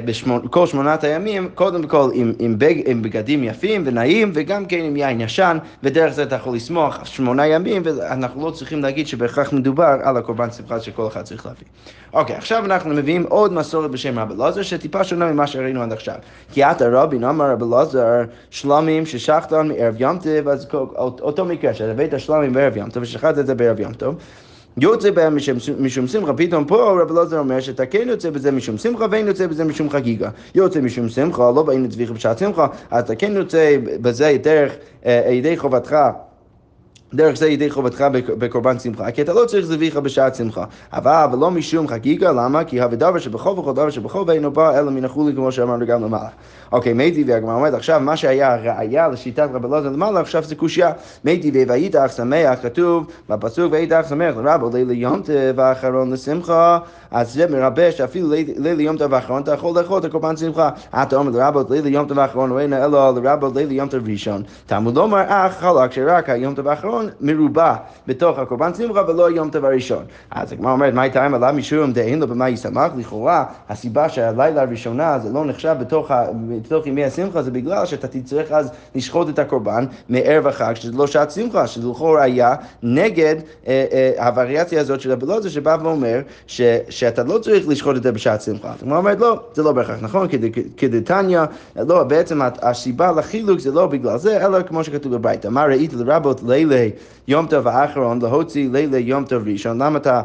בכל 0.06 0.68
שמונת 0.68 1.04
הימים, 1.04 1.50
קודם 1.56 1.84
כל 1.88 2.10
עם, 2.14 2.34
עם, 2.40 2.60
בג, 2.60 2.76
עם 2.86 3.02
בגדים 3.02 3.44
יפים 3.44 3.84
ונעים, 3.86 4.32
וגם 4.34 4.66
כן 4.66 4.80
עם 4.80 4.98
יין 4.98 5.22
ישן, 5.22 5.58
ודרך 5.84 6.14
זה 6.14 6.24
אתה 6.24 6.36
יכול 6.36 6.56
לשמוח 6.56 7.06
שמונה 7.06 7.48
ימים, 7.48 7.82
ואנחנו 7.86 8.46
לא 8.46 8.52
צריכים 8.52 8.82
להגיד 8.82 9.08
שבהכרח 9.08 9.54
מדובר 9.54 9.96
על 10.04 10.18
הקורבן 10.18 10.52
שמחה 10.52 10.80
שכל 10.80 11.08
אחד 11.08 11.22
צריך 11.22 11.46
להביא. 11.46 11.66
אוקיי, 12.14 12.36
עכשיו 12.36 12.66
אנחנו 12.66 12.94
מביאים 12.94 13.26
עוד 13.30 13.54
מסורת 13.54 13.92
בשם 13.92 14.20
רבי 14.20 14.34
אלעזר, 14.34 14.62
שטיפה 14.62 15.04
שונה 15.04 15.32
ממה 15.32 15.48
שראינו 15.48 15.82
עד 15.82 15.92
עכשיו. 15.94 16.16
כי 16.52 16.64
עתה 16.64 16.88
רבי 16.92 17.20
נאמר 17.20 17.52
רבי 17.52 17.66
אלעזר, 17.66 18.24
שלמים 18.50 19.06
ששחטן 19.06 19.68
מערב 19.68 19.96
יום 20.02 20.18
טוב, 20.18 20.48
אז 20.48 20.68
אותו 20.98 21.46
מקרה, 21.46 21.74
שאתה 21.74 21.92
הבאת 21.92 22.20
שלמים 22.20 22.54
בערב 22.54 22.78
יום 22.78 22.90
טוב, 22.90 23.04
ושחטת 23.04 23.40
את 23.40 23.48
זה 23.48 23.56
בערב 23.56 23.80
יום 23.80 23.94
טוב. 23.94 24.16
יוצא 24.78 25.12
בהם 25.12 25.38
משום 25.80 26.08
שמחה, 26.08 26.34
פתאום 26.34 26.66
פה 26.66 27.02
רב 27.02 27.12
אלעזר 27.12 27.40
אומר 27.40 27.60
שאתה 27.60 27.86
כן 27.86 28.08
יוצא 28.10 28.30
בזה 28.30 28.52
משום 28.52 28.78
שמחה 28.78 29.06
ואין 29.12 29.28
יוצא 29.28 29.48
בזה 29.48 29.64
משום 29.64 29.90
חגיגה. 29.90 30.30
יוצא 30.56 30.82
משום 30.82 31.10
שמחה, 31.10 31.52
לא 31.56 31.64
באים 31.64 31.84
לצביחה 31.84 32.14
בשעת 32.14 32.38
שמחה, 32.38 32.68
אתה 33.00 33.16
כן 33.16 33.32
יוצא 33.32 33.78
בזה 34.02 34.38
דרך 34.42 34.74
אה, 35.06 35.32
ידי 35.32 35.58
חובתך. 35.58 35.96
דרך 37.16 37.38
זה 37.38 37.48
ידי 37.48 37.70
חובתך 37.70 38.06
בקורבן 38.12 38.80
שמחה, 38.80 39.12
כי 39.12 39.22
אתה 39.22 39.34
לא 39.34 39.46
צריך 39.46 39.66
זביחה 39.66 40.00
בשעת 40.00 40.36
שמחה. 40.36 40.64
אבל 40.94 41.26
ולא 41.34 41.52
משום 41.52 41.88
חגיגה, 41.88 42.32
למה? 42.32 42.64
כי 42.64 42.82
הווה 42.82 42.96
דבר 42.96 43.20
שבכל 43.20 43.50
וכל 43.50 43.72
דבר 43.72 43.90
שבכל 43.90 44.24
ואינו 44.28 44.52
בא 44.52 44.80
אלא 44.80 44.92
מן 44.92 45.06
החולי, 45.06 45.36
כמו 45.36 45.52
שאמרנו 45.52 45.86
גם 45.86 46.04
למעלה. 46.04 46.30
אוקיי, 46.72 46.94
מי 46.94 47.12
טבעי, 47.12 47.34
הגמרא 47.34 47.56
אומרת, 47.56 47.74
עכשיו 47.74 48.00
מה 48.00 48.18
שהיה 48.18 48.56
ראייה 48.56 49.08
לשיטת 49.08 49.50
רבי 49.54 49.68
אלעזר 49.68 49.90
למעלה, 49.90 50.20
עכשיו 50.20 50.44
זה 50.44 50.56
קושייה. 50.56 50.92
מי 51.26 51.38
טבעי 51.38 51.66
והיית 51.66 51.96
אך 51.96 52.12
שמח, 52.12 52.60
כתוב 52.64 53.08
בפסוק 53.30 53.72
והיית 53.72 53.92
אך 53.92 54.10
שמח 54.10 54.36
לרבו 54.38 54.70
לילה 54.74 54.94
יום 54.94 55.22
טב 55.22 55.60
האחרון 55.60 56.14
לשמחה, 56.14 56.80
אז 57.12 57.34
זה 57.34 57.48
מרבה 57.48 57.92
שאפילו 57.92 58.30
לילה 58.58 58.84
יום 58.84 58.98
טב 58.98 59.14
האחרון 59.14 59.42
אתה 59.42 59.54
יכול 59.54 59.80
לאכול 59.80 60.00
את 60.00 60.06
הקורבן 60.06 60.38
שמחה. 60.38 60.70
אתה 61.04 61.16
אומר 61.16 61.32
לרבו 61.32 61.74
לילה 61.74 61.90
יום 61.90 62.08
טב 62.08 62.20
האחרון, 62.20 62.52
או 62.52 62.60
אינו 62.60 62.78
אלא 62.78 63.14
לרבו 63.16 63.52
לילה 63.56 63.74
יום 63.74 63.88
טב 63.88 64.10
ראשון. 64.10 64.44
תלמוד 64.66 64.96
לומר 64.96 65.24
אך 65.28 65.54
חלק 65.60 65.92
שרק 65.92 66.30
היום 66.30 66.56
טב 66.56 66.68
האחרון 66.68 67.05
מרובע 67.22 67.76
בתוך 68.08 68.40
הקורבן 68.40 68.74
שמחה 68.74 69.02
ולא 69.08 69.28
היום 69.28 69.50
טב 69.50 69.66
הראשון. 69.66 70.04
אז 70.32 70.52
הגמרא 70.52 70.72
אומרת, 70.72 70.94
מה 70.94 71.02
הייתה 71.02 71.26
עליו 71.26 71.54
משום 71.56 71.92
דאין 71.92 72.20
לו 72.20 72.28
במה 72.28 72.50
ישמח? 72.50 72.92
לכאורה, 72.98 73.46
הסיבה 73.70 74.10
שהלילה 74.10 74.62
הראשונה 74.62 75.20
זה 75.20 75.30
לא 75.34 75.46
נחשב 75.46 75.76
בתוך 75.80 76.12
בתוך 76.48 76.88
ימי 76.88 77.06
השמחה 77.06 77.42
זה 77.42 77.52
בגלל 77.52 77.86
שאתה 77.86 78.08
תצטרך 78.08 78.52
אז 78.52 78.72
לשחוט 78.96 79.30
את 79.30 79.40
הקורבן 79.40 79.86
מערב 80.10 80.48
החג, 80.48 80.74
שזה 80.76 80.98
לא 80.98 81.08
שעת 81.08 81.32
שמחה, 81.32 81.68
שזה 81.68 81.88
לכאורה 81.88 82.24
היה 82.24 82.56
נגד 82.84 83.36
אה, 83.68 83.86
אה, 83.92 84.26
הווריאציה 84.26 84.82
הזאת 84.82 85.02
של 85.02 85.12
רבי 85.12 85.26
אלעזר 85.26 85.50
שבא 85.50 85.78
ואומר 85.84 86.22
ש, 86.48 86.62
שאתה 86.90 87.24
לא 87.24 87.38
צריך 87.38 87.68
לשחוט 87.68 87.96
את 87.96 88.04
זה 88.04 88.12
בשעת 88.12 88.42
שמחה. 88.42 88.74
הוא 88.82 88.96
אומרת 88.96 89.20
לא, 89.20 89.40
זה 89.54 89.64
לא 89.64 89.72
בהכרח 89.72 89.98
נכון, 90.02 90.28
כדתניא, 90.78 91.42
לא, 91.76 92.04
בעצם 92.04 92.42
הסיבה 92.62 93.12
לחילוק 93.12 93.60
זה 93.60 93.72
לא 93.72 93.88
בגלל 93.88 94.18
זה, 94.18 94.46
אלא 94.46 94.62
כמו 94.62 94.84
שכתוב 94.84 95.16
בברייתא, 95.16 95.48
מה 95.48 95.66
ראית 95.66 95.94
לרבות 95.94 96.42
לילי 96.48 96.92
יום 97.28 97.48
טוב 97.48 97.68
האחרון 97.68 98.20
להוציא 98.22 98.70
לילה 98.72 98.98
יום 98.98 99.26
טוב 99.26 99.48
ראשון, 99.48 99.82
למה 99.82 99.98
אתה 99.98 100.22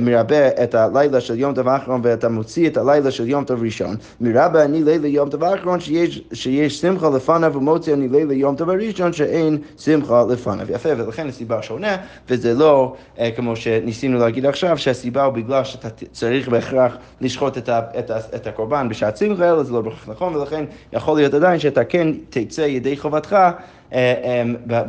מרבה 0.00 0.48
את 0.48 0.74
הלילה 0.74 1.20
של 1.20 1.38
יום 1.38 1.54
טוב 1.54 1.68
האחרון 1.68 2.00
ואתה 2.04 2.28
מוציא 2.28 2.68
את 2.68 2.76
הלילה 2.76 3.10
של 3.10 3.28
יום 3.28 3.44
טוב 3.44 3.62
ראשון? 3.62 3.96
מרבה 4.20 4.64
אני 4.64 4.84
לילה 4.84 5.08
יום 5.08 5.28
טוב 5.28 5.44
האחרון 5.44 5.80
שיש, 5.80 6.22
שיש 6.32 6.80
שמחה 6.80 7.10
לפניו 7.10 7.54
ומוציא 7.54 7.94
אני 7.94 8.08
לילה 8.08 8.34
יום 8.34 8.56
טוב 8.56 8.70
הראשון 8.70 9.12
שאין 9.12 9.58
שמחה 9.78 10.24
לפניו. 10.30 10.72
יפה, 10.72 10.88
ולכן 10.96 11.28
הסיבה 11.28 11.62
שונה, 11.62 11.96
וזה 12.28 12.54
לא 12.54 12.94
כמו 13.36 13.56
שניסינו 13.56 14.18
להגיד 14.18 14.46
עכשיו, 14.46 14.78
שהסיבה 14.78 15.24
הוא 15.24 15.34
בגלל 15.34 15.64
שאתה 15.64 15.88
צריך 16.12 16.48
בהכרח 16.48 16.96
לשחוט 17.20 17.58
את, 17.58 17.68
ה, 17.68 17.80
את, 17.98 18.10
ה, 18.10 18.18
את 18.18 18.46
הקורבן 18.46 18.88
בשעת 18.88 19.16
שמחה, 19.16 19.50
אלא 19.50 19.62
זה 19.62 19.72
לא 19.72 19.80
בהכרח 19.80 20.08
נכון, 20.08 20.36
ולכן 20.36 20.64
יכול 20.92 21.16
להיות 21.16 21.34
עדיין 21.34 21.58
שאתה 21.58 21.84
כן 21.84 22.08
תצא 22.30 22.60
ידי 22.60 22.96
חובתך 22.96 23.36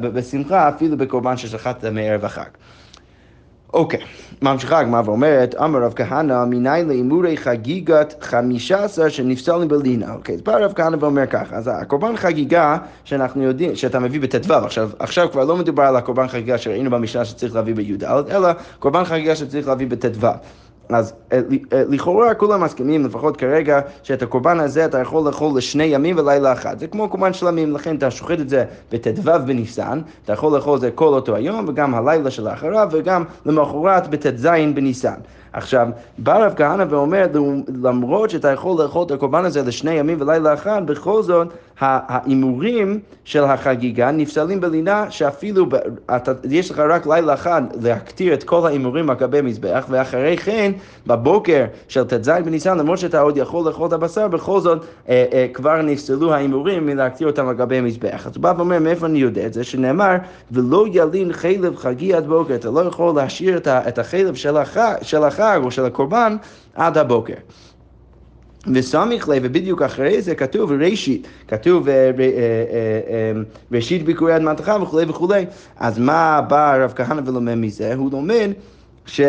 בשמחה 0.02 0.70
אפילו 0.70 0.98
בקורבן 0.98 1.38
ששחטת 1.38 1.86
מערב 1.86 2.26
החג. 2.26 2.50
אוקיי, 3.74 4.00
ממשיכה 4.42 4.80
הגמרא 4.80 5.02
ואומרת, 5.06 5.56
אמר 5.56 5.84
רב 5.84 5.94
כהנא, 5.96 6.46
מניין 6.46 6.88
להימורי 6.88 7.38
חגיגת 7.38 8.16
חמישה 8.22 8.84
עשר 8.84 9.10
שנפסלים 9.10 9.68
בלינה. 9.68 10.14
אוקיי, 10.14 10.36
אז 10.36 10.42
בא 10.42 10.58
רב 10.58 10.74
כהנא 10.76 10.98
ואומר 11.00 11.26
ככה, 11.26 11.56
אז 11.56 11.70
הקורבן 11.74 12.18
חגיגה 12.18 12.78
שאנחנו 13.04 13.44
יודעים, 13.44 13.76
שאתה 13.76 14.00
מביא 14.00 14.22
בט"ו, 14.22 14.54
עכשיו, 14.54 14.90
עכשיו 15.00 15.32
כבר 15.32 15.46
לא 15.46 15.58
מדובר 15.58 15.84
על 15.84 15.96
הקורבן 15.96 16.28
חגיגה 16.28 16.58
שראינו 16.58 16.90
במשנה 16.90 17.26
שצריך 17.26 17.56
להביא 17.56 17.76
בי"ד, 17.76 18.04
אלא 18.04 18.50
קורבן 18.80 19.04
חגיגה 19.04 19.36
שצריך 19.36 19.68
להביא 19.68 19.88
בט"ו. 19.88 20.28
אז 20.90 21.14
אה, 21.32 21.40
אה, 21.74 21.84
לכאורה 21.90 22.34
כולם 22.34 22.64
מסכימים, 22.64 23.06
לפחות 23.06 23.38
כרגע, 23.38 23.82
שאת 24.04 24.22
הקורבן 24.22 24.60
הזה 24.60 24.86
אתה 24.86 25.00
יכול 25.00 25.28
לאכול 25.28 25.58
לשני 25.58 25.84
ימים 25.84 26.18
ולילה 26.18 26.54
אחד. 26.54 26.80
זה 26.80 26.88
כמו 26.88 27.10
קורבן 27.10 27.34
שלמים, 27.34 27.72
לכן 27.72 27.96
אתה 27.96 28.12
שוחט 28.12 28.40
את 28.40 28.50
זה 28.50 28.66
בט"ו 28.92 29.32
בניסן, 29.46 30.02
אתה 30.26 30.34
יכול 30.34 30.56
לאכול 30.56 30.76
את 30.76 30.82
זה 30.82 30.92
כל 30.92 31.14
אותו 31.14 31.36
היום, 31.36 31.66
וגם 31.68 31.96
הלילה 31.96 32.32
שלאחריו, 32.32 32.90
וגם 32.92 33.24
למחרת 33.46 34.08
בט"ז 34.08 34.48
בניסן. 34.74 35.16
עכשיו, 35.54 35.88
בא 36.18 36.46
רב 36.46 36.54
כהנא 36.56 36.86
ואומר, 36.90 37.28
למרות 37.84 38.30
שאתה 38.30 38.52
יכול 38.52 38.84
לאכול 38.84 39.06
את 39.06 39.12
הקורבן 39.12 39.46
הזה 39.46 39.62
לשני 39.62 39.92
ימים 39.92 40.22
ולילה 40.22 40.54
אחד, 40.54 40.82
בכל 40.86 41.24
זאת 41.24 41.48
ההימורים 41.80 43.00
של 43.24 43.44
החגיגה 43.44 44.12
נפסלים 44.12 44.62
בלינה 44.62 45.12
שאפילו 45.12 45.66
אתה, 46.16 46.32
יש 46.50 46.72
לך 46.72 46.80
רק 46.80 47.08
לילה 47.08 47.34
אחד 47.34 47.62
להקטיר 47.82 48.34
את 48.34 48.44
כל 48.44 48.68
ההימורים 48.68 49.10
על 49.10 49.16
גבי 49.16 49.42
מזבח, 49.42 49.86
ואחרי 49.90 50.38
כן, 50.38 50.72
בבוקר 51.08 51.66
של 51.88 52.04
ט"ז 52.04 52.30
בניסן, 52.30 52.78
למרות 52.78 53.00
שאתה 53.00 53.20
עוד 53.20 53.38
יכול 53.38 53.68
לאכול 53.68 53.88
את 53.88 53.94
הבשר, 53.94 54.28
בכל 54.28 54.60
זאת 54.60 54.86
אה, 55.10 55.26
אה, 55.34 55.48
כבר 55.54 55.82
נפסלו 55.82 56.34
ההימורים 56.34 56.86
מלהקטיר 56.86 57.28
אותם 57.28 57.48
על 57.48 57.56
גבי 57.56 57.82
מזבח. 57.82 58.28
אז 58.28 58.36
הוא 58.36 58.42
בא 58.42 58.54
ואומר, 58.58 58.80
מאיפה 58.80 59.06
אני 59.06 59.20
יודע 59.20 59.46
את 59.46 59.54
זה? 59.54 59.64
שנאמר, 59.64 60.16
ולא 60.52 60.86
ילין 60.92 61.34
חלב 61.34 61.76
חגי 61.76 62.14
עד 62.14 62.28
בוקר, 62.28 62.56
אתה 62.56 62.70
לא 62.70 62.80
יכול 62.80 63.16
להשאיר 63.16 63.58
את 63.68 64.00
החלב 64.00 64.36
של 64.36 64.58
החג, 64.58 64.96
של 65.02 65.24
החג 65.24 65.60
או 65.64 65.72
של 65.72 65.86
הקורבן 65.86 66.38
עד 66.76 66.98
הבוקר. 66.98 67.34
וסמיך 68.68 69.30
לב, 69.30 69.42
ובדיוק 69.46 69.82
אחרי 69.82 70.22
זה 70.22 70.36
כתוב 70.36 70.72
ראשית, 70.72 71.28
כתוב 71.48 71.90
אה, 71.90 71.94
אה, 71.94 72.10
אה, 72.20 73.32
ראשית 73.72 74.04
ביקורי 74.06 74.36
אדמתך 74.36 74.72
וכולי 74.82 75.06
וכולי. 75.10 75.46
אז 75.78 76.00
מה 76.00 76.42
בא 76.42 76.74
הרב 76.74 76.94
כהנא 76.96 77.22
ולומד 77.26 77.56
מזה? 77.56 77.96
הוא 77.96 78.12
לומד 78.12 78.52
ש... 79.06 79.22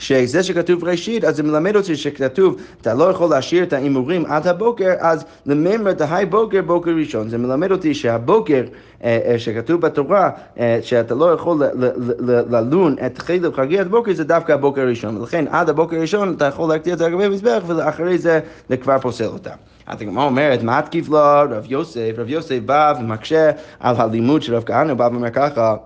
שזה 0.00 0.42
שכתוב 0.42 0.84
ראשית, 0.84 1.24
אז 1.24 1.36
זה 1.36 1.42
מלמד 1.42 1.76
אותי 1.76 1.96
שכתוב, 1.96 2.56
אתה 2.80 2.94
לא 2.94 3.04
יכול 3.04 3.30
להשאיר 3.30 3.62
את 3.62 3.72
ההימורים 3.72 4.26
עד 4.26 4.46
הבוקר, 4.46 4.92
אז 4.98 5.24
לממר 5.46 5.92
דהי 5.92 6.26
בוקר, 6.26 6.62
בוקר 6.62 6.90
ראשון. 6.90 7.28
זה 7.28 7.38
מלמד 7.38 7.70
אותי 7.70 7.94
שהבוקר 7.94 8.62
אה, 9.04 9.18
אה, 9.24 9.38
שכתוב 9.38 9.80
בתורה, 9.80 10.30
אה, 10.58 10.78
שאתה 10.82 11.14
לא 11.14 11.32
יכול 11.32 11.62
ללון 12.50 12.96
את 13.06 13.18
חלב 13.18 13.54
חגי 13.54 13.78
עד 13.78 13.88
בוקר, 13.88 14.12
זה 14.14 14.24
דווקא 14.24 14.52
הבוקר 14.52 14.80
הראשון. 14.80 15.16
ולכן 15.16 15.44
עד 15.50 15.68
הבוקר 15.68 15.96
הראשון 15.96 16.34
אתה 16.34 16.44
יכול 16.44 16.68
להקטיר 16.68 16.92
את 16.92 16.98
זה 16.98 17.06
על 17.06 17.12
גבי 17.12 17.28
מזבח, 17.28 17.62
ואחרי 17.66 18.18
זה 18.18 18.40
זה 18.68 18.76
כבר 18.76 18.98
פוסל 18.98 19.26
אותה. 19.26 19.50
אז 19.86 20.02
הגמרא 20.02 20.24
אומרת, 20.24 20.62
מה 20.62 20.82
תקיף 20.82 21.08
לו 21.08 21.18
רב 21.50 21.64
יוסף? 21.68 22.10
רב 22.16 22.28
יוסף 22.28 22.58
בא 22.66 22.94
ומקשה 23.00 23.50
על 23.80 23.96
הלימוד 23.98 24.42
של 24.42 24.54
רב 24.54 24.62
כהנא, 24.66 24.90
הוא 24.90 24.98
בא 24.98 25.08
ואומר 25.12 25.30
ככה 25.30 25.76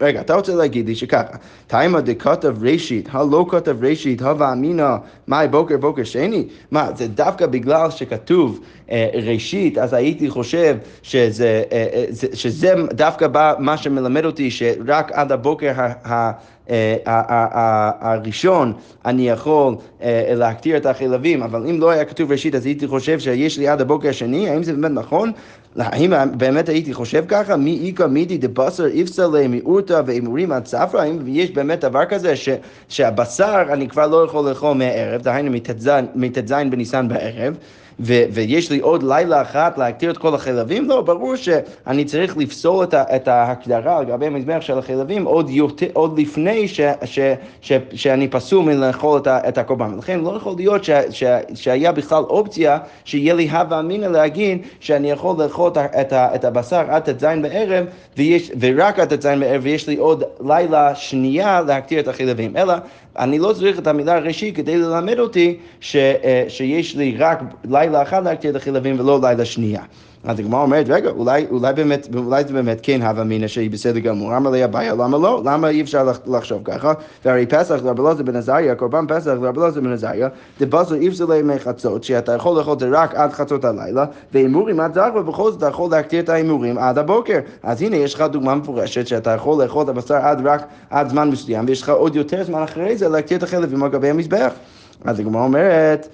רגע, 0.00 0.20
אתה 0.20 0.34
רוצה 0.34 0.54
להגיד 0.54 0.88
לי 0.88 0.94
שככה, 0.94 1.36
תימא 1.66 2.00
דכתב 2.00 2.54
ראשית, 2.62 3.08
הלא 3.12 3.46
כתב 3.48 3.84
ראשית, 3.84 4.22
הווה 4.22 4.52
אמינא, 4.52 4.96
מאי 5.28 5.48
בוקר 5.48 5.76
בוקר 5.76 6.04
שני? 6.04 6.48
מה, 6.70 6.88
זה 6.94 7.08
דווקא 7.08 7.46
בגלל 7.46 7.90
שכתוב 7.90 8.60
אה, 8.90 9.08
ראשית, 9.22 9.78
אז 9.78 9.92
הייתי 9.92 10.30
חושב 10.30 10.76
שזה, 11.02 11.62
אה, 11.72 11.86
אה, 11.92 12.04
שזה 12.34 12.74
דווקא 12.92 13.26
בא, 13.26 13.54
מה 13.58 13.76
שמלמד 13.76 14.24
אותי 14.24 14.50
שרק 14.50 15.12
עד 15.12 15.32
הבוקר 15.32 15.72
ה... 15.76 16.12
ה 16.12 16.32
הראשון 18.00 18.72
אני 19.04 19.28
יכול 19.28 19.74
אה, 20.02 20.32
להקטיר 20.34 20.76
את 20.76 20.86
החלבים, 20.86 21.42
אבל 21.42 21.66
אם 21.70 21.80
לא 21.80 21.90
היה 21.90 22.04
כתוב 22.04 22.32
ראשית 22.32 22.54
אז 22.54 22.66
הייתי 22.66 22.86
חושב 22.86 23.18
שיש 23.18 23.58
לי 23.58 23.68
עד 23.68 23.80
הבוקר 23.80 24.08
השני, 24.08 24.48
האם 24.48 24.62
זה 24.62 24.72
באמת 24.72 24.90
נכון? 24.90 25.32
האם 25.76 26.12
באמת 26.36 26.68
הייתי 26.68 26.94
חושב 26.94 27.24
ככה? 27.28 27.56
מי 27.56 27.82
איכא 27.86 28.06
מידי 28.06 28.38
דבשר 28.38 28.86
איפסלה 28.86 29.48
מיעוטה 29.48 30.00
ואימורים 30.06 30.52
עד 30.52 30.66
ספרא? 30.66 31.00
האם 31.00 31.18
יש 31.26 31.50
באמת 31.50 31.80
דבר 31.80 32.04
כזה 32.04 32.36
ש, 32.36 32.48
שהבשר 32.88 33.62
אני 33.72 33.88
כבר 33.88 34.06
לא 34.06 34.24
יכול 34.24 34.48
לאכול 34.48 34.72
מהערב, 34.72 35.22
דהיינו 35.22 35.50
מט"ז 36.14 36.52
בניסן 36.70 37.08
בערב? 37.08 37.56
ו- 38.00 38.22
ויש 38.32 38.70
לי 38.70 38.78
עוד 38.78 39.02
לילה 39.02 39.42
אחת 39.42 39.78
להקטיר 39.78 40.10
את 40.10 40.18
כל 40.18 40.34
החלבים? 40.34 40.88
לא, 40.88 41.00
ברור 41.00 41.36
שאני 41.36 42.04
צריך 42.04 42.36
לפסול 42.36 42.84
את, 42.84 42.94
ה- 42.94 43.16
את 43.16 43.28
ההקדרה 43.28 44.00
לגבי 44.02 44.26
המזבח 44.26 44.58
של 44.60 44.78
החלבים 44.78 45.24
עוד, 45.24 45.50
יותר, 45.50 45.86
עוד 45.92 46.18
לפני 46.18 46.68
ש- 46.68 46.80
ש- 47.04 47.18
ש- 47.60 47.72
שאני 47.94 48.28
פסול 48.28 48.64
מלאכול 48.64 49.18
את, 49.20 49.26
ה- 49.26 49.48
את 49.48 49.58
הקורבן. 49.58 49.98
לכן 49.98 50.20
לא 50.20 50.36
יכול 50.36 50.54
להיות 50.56 50.84
ש- 50.84 50.90
ש- 51.10 51.24
שהיה 51.54 51.92
בכלל 51.92 52.22
אופציה 52.22 52.78
שיהיה 53.04 53.34
לי 53.34 53.50
הווה 53.50 53.80
אמינא 53.80 54.06
להגיד 54.06 54.58
שאני 54.80 55.10
יכול 55.10 55.42
לאכול 55.42 55.70
את, 55.72 55.76
ה- 55.76 56.00
את, 56.00 56.12
ה- 56.12 56.34
את 56.34 56.44
הבשר 56.44 56.84
עד 56.88 57.02
ט"ז 57.12 57.24
בערב 57.42 57.86
ויש, 58.16 58.52
ורק 58.60 58.98
עד 58.98 59.14
ט"ז 59.14 59.26
בערב 59.26 59.60
ויש 59.64 59.88
לי 59.88 59.96
עוד 59.96 60.22
לילה 60.46 60.94
שנייה 60.94 61.60
להקטיר 61.66 62.00
את 62.00 62.08
החלבים. 62.08 62.56
אלא 62.56 62.74
אני 63.18 63.38
לא 63.38 63.52
צריך 63.52 63.78
את 63.78 63.86
המילה 63.86 64.18
ראשי 64.18 64.52
כדי 64.52 64.76
ללמד 64.78 65.18
אותי 65.18 65.56
ש, 65.80 65.96
אה, 65.96 66.44
שיש 66.48 66.96
לי 66.96 67.16
רק 67.18 67.38
לילה 67.70 67.83
אחד 67.92 68.24
להקטיר 68.24 68.50
את 68.50 68.56
החילבים 68.56 69.00
ולא 69.00 69.20
לילה 69.22 69.44
שנייה. 69.44 69.82
אז 70.24 70.38
הגמרא 70.38 70.62
אומרת, 70.62 70.86
רגע, 70.88 71.10
אולי, 71.10 71.46
אולי, 71.50 71.72
באמת, 71.72 72.08
אולי 72.16 72.44
זה 72.44 72.52
באמת 72.52 72.80
כן 72.82 73.02
הווה 73.02 73.22
אמינא 73.22 73.46
שהיא 73.46 73.70
בסדר 73.70 73.98
גמור, 73.98 74.32
למה 74.32 74.50
לי 74.50 74.62
הבעיה, 74.62 74.94
למה 74.94 75.18
לא? 75.18 75.42
למה 75.44 75.68
אי 75.68 75.80
אפשר 75.80 76.12
לחשוב 76.26 76.60
ככה? 76.64 76.92
והרי 77.24 77.46
פסח 77.46 77.74
לרב 77.84 78.00
אלעזר 78.00 78.22
בן 78.22 78.36
עזריה, 78.36 78.74
קורבן 78.74 79.04
פסח 79.08 79.26
לרב 79.26 79.58
אלעזר 79.58 79.80
בן 79.80 79.92
עזריה, 79.92 80.28
דבזו 80.60 80.94
אי 80.94 81.10
להם 81.28 81.48
מחצות, 81.48 82.04
שאתה 82.04 82.32
יכול 82.32 82.58
לאכול 82.58 82.72
את 82.72 82.78
זה 82.78 82.88
רק 82.92 83.14
עד 83.14 83.32
חצות 83.32 83.64
הלילה, 83.64 84.04
והימורים 84.32 84.80
עד 84.80 84.94
זרח, 84.94 85.14
ובכל 85.14 85.50
זאת 85.50 85.58
אתה 85.58 85.66
יכול 85.68 85.90
להקטיר 85.90 86.20
את 86.20 86.28
ההימורים 86.28 86.78
עד 86.78 86.98
הבוקר. 86.98 87.38
אז 87.62 87.82
הנה, 87.82 87.96
יש 87.96 88.14
לך 88.14 88.20
דוגמה 88.20 88.54
מפורשת 88.54 89.06
שאתה 89.06 89.30
יכול 89.30 89.62
לאכול 89.62 89.84
את 89.84 89.88
הבשר 89.88 90.14
עד 90.14 90.46
רק 90.46 90.66
עד 90.90 91.08
זמן 91.08 91.30
מסוים, 91.30 91.64
ויש 91.68 91.82
לך 91.82 91.88
עוד 91.88 92.16
יותר 92.16 92.44
זמן 92.44 92.62
אחרי 92.62 92.96
זה 92.96 93.08
להקטיר 93.08 93.38
את 93.38 93.42
החלבים 93.42 93.82
על 93.82 93.90
גבי 93.90 94.10
המזבח. 94.10 94.52
אז 95.04 95.20
הגמרא 95.20 95.42
אומרת, 95.42 96.08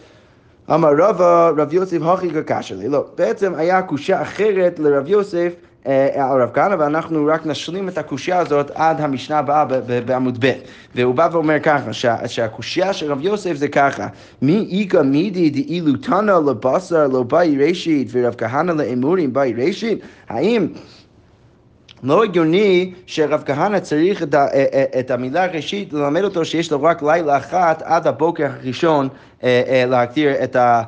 אמר 0.75 0.91
רבא, 0.99 1.51
רב 1.57 1.73
יוסף 1.73 2.03
הכי 2.03 2.29
קשה 2.47 2.75
לי. 2.75 2.89
לא, 2.89 3.05
בעצם 3.19 3.55
היה 3.55 3.83
קושה 3.83 4.23
אחרת 4.23 4.79
לרב 4.79 5.09
יוסף. 5.09 5.53
אה, 5.87 6.31
על 6.31 6.43
רב 6.43 6.51
כהנא, 6.55 6.77
ואנחנו 6.79 7.27
רק 7.27 7.47
נשלים 7.47 7.89
את 7.89 7.99
הקושייה 7.99 8.39
הזאת 8.39 8.71
עד 8.75 9.01
המשנה 9.01 9.39
הבאה 9.39 9.65
בעמוד 10.05 10.45
ב'. 10.45 10.53
והוא 10.95 11.15
בא 11.15 11.29
ואומר 11.33 11.57
ככה, 11.63 11.93
שהקושייה 12.27 12.93
של 12.93 13.13
רב 13.13 13.21
יוסף 13.21 13.55
זה 13.55 13.69
ככה, 13.69 14.07
מי 14.43 14.81
איכא 14.81 15.03
מידי 15.03 15.51
דאילו 15.51 15.97
תנא 15.97 16.39
לבשר 16.47 17.07
לא 17.07 17.23
באי 17.23 17.57
ראשית 17.69 18.09
ורב 18.13 18.35
כהנא 18.39 18.73
לאמורים 18.73 19.33
באי 19.33 19.55
ראשית? 19.57 19.99
האם 20.29 20.67
לא 22.03 22.25
הגיוני 22.25 22.93
שרב 23.07 23.43
כהנא 23.47 23.79
צריך 23.79 24.23
את, 24.23 24.35
אה, 24.35 24.47
אה, 24.53 24.85
את 25.01 25.11
המילה 25.11 25.45
הראשית 25.45 25.93
ללמד 25.93 26.25
אותו 26.25 26.45
שיש 26.45 26.73
לו 26.73 26.83
רק 26.83 27.03
לילה 27.03 27.37
אחת 27.37 27.83
עד 27.83 28.07
הבוקר 28.07 28.49
הראשון 28.61 29.09
להקטיר 29.89 30.45
את, 30.45 30.57
ה, 30.57 30.83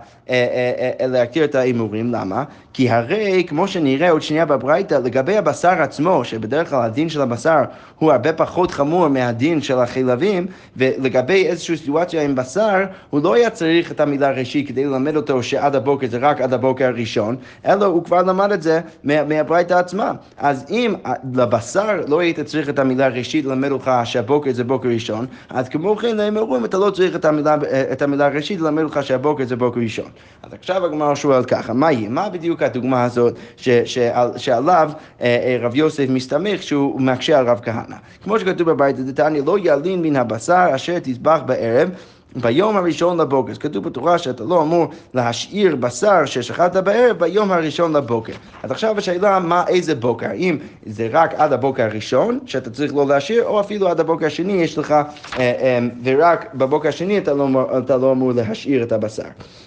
להקטיר 1.08 1.44
את 1.44 1.54
ההימורים. 1.54 2.12
למה? 2.12 2.44
כי 2.74 2.90
הרי, 2.90 3.44
כמו 3.48 3.68
שנראה 3.68 4.10
עוד 4.10 4.22
שנייה 4.22 4.44
בברייתא, 4.44 4.94
לגבי 4.94 5.36
הבשר 5.36 5.82
עצמו, 5.82 6.24
שבדרך 6.24 6.70
כלל 6.70 6.82
הדין 6.82 7.08
של 7.08 7.20
הבשר 7.20 7.62
הוא 7.98 8.12
הרבה 8.12 8.32
פחות 8.32 8.70
חמור 8.70 9.08
מהדין 9.08 9.60
של 9.60 9.78
החלבים, 9.78 10.46
ולגבי 10.76 11.46
איזושהי 11.46 11.76
סיטואציה 11.76 12.22
עם 12.22 12.34
בשר, 12.34 12.84
הוא 13.10 13.20
לא 13.22 13.34
היה 13.34 13.50
צריך 13.50 13.92
את 13.92 14.00
המילה 14.00 14.30
ראשי 14.30 14.64
כדי 14.68 14.84
ללמד 14.84 15.16
אותו 15.16 15.42
שעד 15.42 15.76
הבוקר 15.76 16.06
זה 16.10 16.18
רק 16.18 16.40
עד 16.40 16.52
הבוקר 16.52 16.84
הראשון, 16.84 17.36
אלא 17.66 17.84
הוא 17.84 18.04
כבר 18.04 18.22
למד 18.22 18.52
את 18.52 18.62
זה 18.62 18.80
מהברייתא 19.04 19.74
עצמה. 19.74 20.12
אז 20.38 20.64
אם 20.70 20.94
לבשר 21.34 22.00
לא 22.08 22.20
היית 22.20 22.40
צריך 22.40 22.68
את 22.68 22.78
המילה 22.78 23.08
ראשית 23.08 23.44
ללמד 23.44 23.70
אותך 23.70 23.90
שהבוקר 24.04 24.52
זה 24.52 24.64
בוקר 24.64 24.88
ראשון, 24.88 25.26
אז 25.50 25.68
כמו 25.68 25.96
כן, 25.96 26.20
הם 26.20 26.36
אומרים, 26.36 26.64
אתה 26.64 26.78
לא 26.78 26.90
צריך 26.90 27.16
את 27.16 27.24
המילה, 27.24 27.56
את 27.92 28.02
המילה 28.02 28.28
ראשית 28.28 28.60
ללמד 28.60 28.82
אותך 28.82 28.98
שהבוקר 29.02 29.44
זה 29.44 29.56
בוקר 29.56 29.80
ראשון. 29.80 30.10
אז 30.42 30.52
עכשיו 30.52 30.84
הגמרא 30.84 31.14
שואל 31.14 31.44
ככה, 31.44 31.72
מה 31.72 31.92
יהיה? 31.92 32.08
מה 32.08 32.28
בדיוק 32.28 32.62
הדוגמה 32.62 33.04
הזאת 33.04 33.34
ש, 33.56 33.68
שעל, 33.68 34.38
שעליו 34.38 34.90
אה, 35.20 35.26
אה, 35.26 35.66
רב 35.66 35.74
יוסף 35.76 36.06
מסתמך 36.08 36.62
שהוא 36.62 37.00
מקשה 37.00 37.38
על 37.38 37.48
רב 37.48 37.60
כהנא? 37.62 37.96
כמו 38.22 38.38
שכתוב 38.38 38.70
בבית 38.70 38.96
דתניא, 38.96 39.42
לא 39.46 39.58
ילין 39.58 40.02
מן 40.02 40.16
הבשר 40.16 40.66
אשר 40.74 40.98
תזבח 41.02 41.40
בערב 41.46 41.90
ביום 42.36 42.76
הראשון 42.76 43.20
לבוקר. 43.20 43.52
אז 43.52 43.58
כתוב 43.58 43.84
בתורה 43.84 44.18
שאתה 44.18 44.44
לא 44.44 44.62
אמור 44.62 44.86
להשאיר 45.14 45.76
בשר 45.76 46.24
ששחטת 46.24 46.84
בערב 46.84 47.18
ביום 47.18 47.52
הראשון 47.52 47.96
לבוקר. 47.96 48.32
אז 48.62 48.70
עכשיו 48.70 48.98
השאלה 48.98 49.38
מה 49.38 49.64
איזה 49.68 49.94
בוקר, 49.94 50.26
האם 50.26 50.58
זה 50.86 51.08
רק 51.12 51.34
עד 51.34 51.52
הבוקר 51.52 51.82
הראשון 51.82 52.38
שאתה 52.46 52.70
צריך 52.70 52.94
לא 52.94 53.06
להשאיר, 53.06 53.44
או 53.44 53.60
אפילו 53.60 53.88
עד 53.88 54.00
הבוקר 54.00 54.26
השני 54.26 54.52
יש 54.52 54.78
לך, 54.78 54.90
אה, 54.90 55.06
אה, 55.38 55.78
ורק 56.04 56.54
בבוקר 56.54 56.88
השני 56.88 57.18
אתה 57.18 57.34
לא, 57.34 57.48
אתה 57.78 57.96
לא 57.96 58.12
אמור 58.12 58.32
להשאיר 58.32 58.82
את 58.82 58.92
הבשר. 58.92 59.22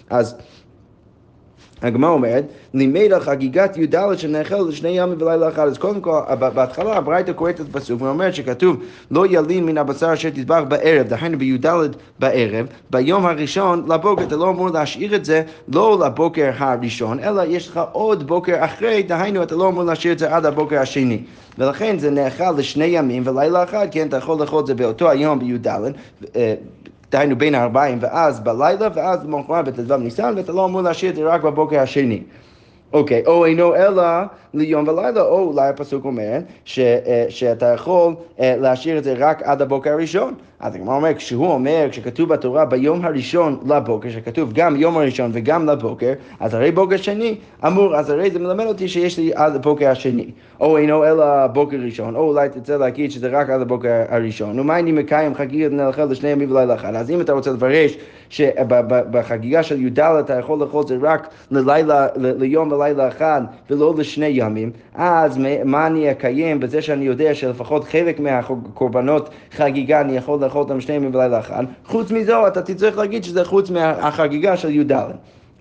אז 0.10 0.36
הגמרא 1.82 2.10
אומרת, 2.10 2.44
לימד 2.74 3.14
על 3.14 3.20
חגיגת 3.20 3.78
י"ד 3.78 3.96
שנאכל 4.18 4.56
לשני 4.70 4.90
ימים 4.90 5.22
ולילה 5.22 5.50
אחד. 5.50 5.68
אז 5.68 5.78
קודם 5.78 6.02
כל, 6.02 6.20
בהתחלה 6.40 6.98
הברייתא 6.98 7.34
קוראת 7.34 7.62
את 7.62 7.66
הפסוק 7.70 8.02
ואומרת 8.02 8.36
שכתוב 8.36 8.78
לא 9.12 9.26
ילין 9.30 9.66
מן 9.66 9.78
הבשר 9.78 10.14
אשר 10.14 10.30
תטבח 10.30 10.62
בערב, 10.68 11.08
דהיינו 11.08 11.38
בי"ד 11.38 11.66
בערב, 12.20 12.68
ביום 12.90 13.26
הראשון 13.26 13.86
לבוקר, 13.92 14.24
אתה 14.24 14.36
לא 14.36 14.50
אמור 14.50 14.70
להשאיר 14.70 15.16
את 15.16 15.26
זה 15.26 15.44
לא 15.74 16.00
לבוקר 16.06 16.52
הראשון, 16.58 17.20
אלא 17.20 17.42
יש 17.48 17.68
לך 17.68 17.80
עוד 17.92 18.28
בוקר 18.28 18.66
אחרי, 18.66 19.04
דהיינו 19.04 19.44
אתה 19.44 19.56
לא 19.56 19.68
אמור 19.68 19.84
להשאיר 19.84 20.14
את 20.14 20.20
זה 20.20 20.36
עד 20.36 20.46
הבוקר 20.46 20.80
השני. 20.80 21.22
ולכן 21.58 22.00
זה 22.00 22.12
נאכל 22.12 22.52
לשני 22.58 22.86
ימים 22.86 23.24
ולילה 23.26 23.64
אחד, 23.64 23.88
כן, 23.92 24.08
אתה 24.08 24.18
יכול 24.18 24.42
לאכול 24.42 24.60
את 24.60 24.68
זה 24.68 24.74
באותו 24.74 25.10
היום 25.10 25.40
בי"ד. 25.40 25.68
דהיינו 27.12 27.38
בין 27.38 27.56
הארבעים, 27.56 27.98
ואז 28.02 28.40
בלילה, 28.40 28.88
ואז 28.94 29.24
במחרת 29.24 29.66
בט"ו 29.66 29.98
ניסן, 29.98 30.34
ואתה 30.38 30.52
לא 30.52 30.66
אמור 30.66 30.82
להשאיר 30.82 31.12
את 31.12 31.16
זה 31.16 31.24
רק 31.24 31.42
בבוקר 31.42 31.80
השני. 31.80 32.24
אוקיי, 32.94 33.24
okay, 33.26 33.28
או 33.28 33.46
אינו 33.46 33.76
אלא 33.76 34.04
ליום 34.54 34.88
ולילה, 34.88 35.22
או 35.22 35.40
אולי 35.40 35.70
הפסוק 35.70 36.06
אומר 36.06 36.40
ש, 36.66 36.80
אה, 36.80 37.26
שאתה 37.30 37.66
יכול 37.66 38.16
אה, 38.40 38.56
להשאיר 38.58 38.98
את 38.98 39.04
זה 39.04 39.14
רק 39.18 39.44
עד 39.44 39.62
הבוקר 39.62 39.92
הראשון. 39.92 40.34
אז 40.60 40.76
הגמרא 40.76 40.96
אומר, 40.96 41.14
כשהוא 41.14 41.48
אומר, 41.48 41.88
כשכתוב 41.92 42.30
בתורה 42.30 42.66
ביום 42.66 43.06
הראשון 43.06 43.60
לבוקר, 43.66 44.10
שכתוב 44.10 44.54
גם 44.54 44.76
יום 44.76 44.98
הראשון 44.98 45.32
וגם 45.34 45.70
לבוקר, 45.70 46.14
אז 46.40 46.54
הרי 46.54 46.72
בוקר 46.72 46.98
שני 46.98 47.36
אמור, 47.68 47.96
אז 47.96 48.10
הרי 48.10 48.32
זה 48.32 48.40
מלמד 48.40 48.66
אותי 48.66 48.88
שיש 48.88 49.18
לי 49.20 49.32
עד 49.36 49.56
הבוקר 49.56 49.90
השני. 49.90 50.32
או 50.60 50.78
אינו 50.78 51.06
אלא 51.06 51.48
בוקר 51.48 51.78
ראשון, 51.78 52.16
או 52.16 52.22
אולי 52.22 52.50
תרצה 52.50 52.78
להגיד 52.78 53.12
שזה 53.12 53.30
רק 53.32 53.50
עד 53.50 53.62
הבוקר 53.62 54.04
הראשון. 54.10 54.60
ומה 54.60 54.80
אני 54.80 54.92
מקיים 54.92 55.36
חגיגת 55.36 55.72
נלכה 55.72 56.06
לשני 56.06 56.30
ימים 56.30 56.52
ולילה 56.52 56.76
אחד? 56.76 56.96
אז 56.96 57.12
אם 57.12 57.22
אתה 57.22 57.34
רוצה 57.34 57.52
לפרש 57.52 57.98
שבחגיגה 58.30 59.64
של 59.64 59.82
י"ד 59.82 60.00
אתה 60.00 60.40
יכול 60.40 60.60
לאכול 60.60 60.88
זה 60.88 60.98
רק 61.02 61.30
ללילה, 61.52 62.08
ליום 62.16 62.72
ולילה 62.72 63.08
אחד 63.08 63.42
ולא 63.70 63.94
לשני 63.98 64.30
ימים, 64.34 64.72
אז 64.96 65.40
מה 65.66 65.88
אני 65.88 66.12
אקיים 66.12 66.60
בזה 66.60 66.82
שאני 66.82 67.06
יודע 67.06 67.36
שלפחות 67.36 67.84
חלק 67.84 68.20
מהקורבנות 68.20 69.30
חגיגה 69.52 70.02
אני 70.02 70.18
יכול 70.18 70.40
לאכול 70.40 70.55
אותם 70.60 70.82
שני 70.82 70.96
ימים 70.96 71.16
ולילה 71.16 71.40
אחד, 71.40 71.64
חוץ 71.86 72.12
מזו 72.12 72.48
אתה 72.48 72.62
תצטרך 72.62 72.98
להגיד 72.98 73.24
שזה 73.24 73.46
חוץ 73.46 73.70
מהחגיגה 73.70 74.58
של 74.58 74.70
י"ד. 74.70 74.94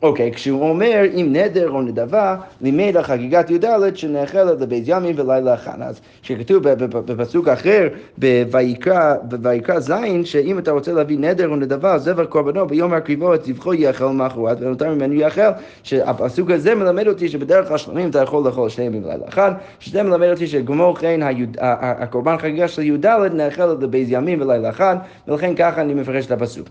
אוקיי, 0.05 0.31
okay, 0.31 0.35
כשהוא 0.35 0.69
אומר 0.69 1.03
אם 1.15 1.29
נדר 1.33 1.71
או 1.71 1.83
נדבה, 1.83 2.37
לימד 2.61 2.97
על 2.97 3.03
חגיגת 3.03 3.51
י"ד 3.51 3.97
שנאכלת 3.97 4.61
לבית 4.61 4.85
ימים 4.87 5.15
ולילה 5.19 5.55
אחד. 5.55 5.83
אז 5.83 6.01
שכתוב 6.23 6.63
בפסוק 6.79 7.49
אחר, 7.49 7.89
בויקרא 8.19 9.81
ז', 9.81 9.93
שאם 10.25 10.59
אתה 10.59 10.71
רוצה 10.71 10.93
להביא 10.93 11.19
נדר 11.19 11.49
או 11.49 11.57
נדבה, 11.57 11.99
זבר 11.99 12.25
קורבנו 12.25 12.67
ביום 12.67 12.93
הקריבו 12.93 13.35
את 13.35 13.45
זבחו 13.45 13.75
יאכל 13.75 14.09
מחרת, 14.09 14.57
ונותר 14.61 14.95
ממנו 14.95 15.15
יאכל, 15.15 15.51
שהפסוק 15.83 16.51
הזה 16.51 16.75
מלמד 16.75 17.09
אותי 17.09 17.29
שבדרך 17.29 17.69
כלל 17.69 17.79
שלמים 17.79 18.11
אתה 18.11 18.23
יכול 18.23 18.47
לאכול 18.47 18.69
שני 18.69 18.85
ימים 18.85 19.05
ולילה 19.05 19.25
אחד, 19.29 19.53
שזה 19.81 20.03
מלמד 20.03 20.29
אותי 20.31 20.47
שכמו 20.47 20.95
כן 20.95 21.21
הקורבן 22.01 22.39
חגיגה 22.39 22.69
של 22.69 22.83
י"ד 22.83 23.07
נאכלת 23.07 23.83
לבית 23.83 24.09
ימים 24.11 24.41
ולילה 24.41 24.71
אחד, 24.71 24.97
ולכן 25.29 25.55
ככה 25.55 25.81
אני 25.81 25.95
מפרש 25.95 26.27
את 26.27 26.31
הפסוק. 26.31 26.69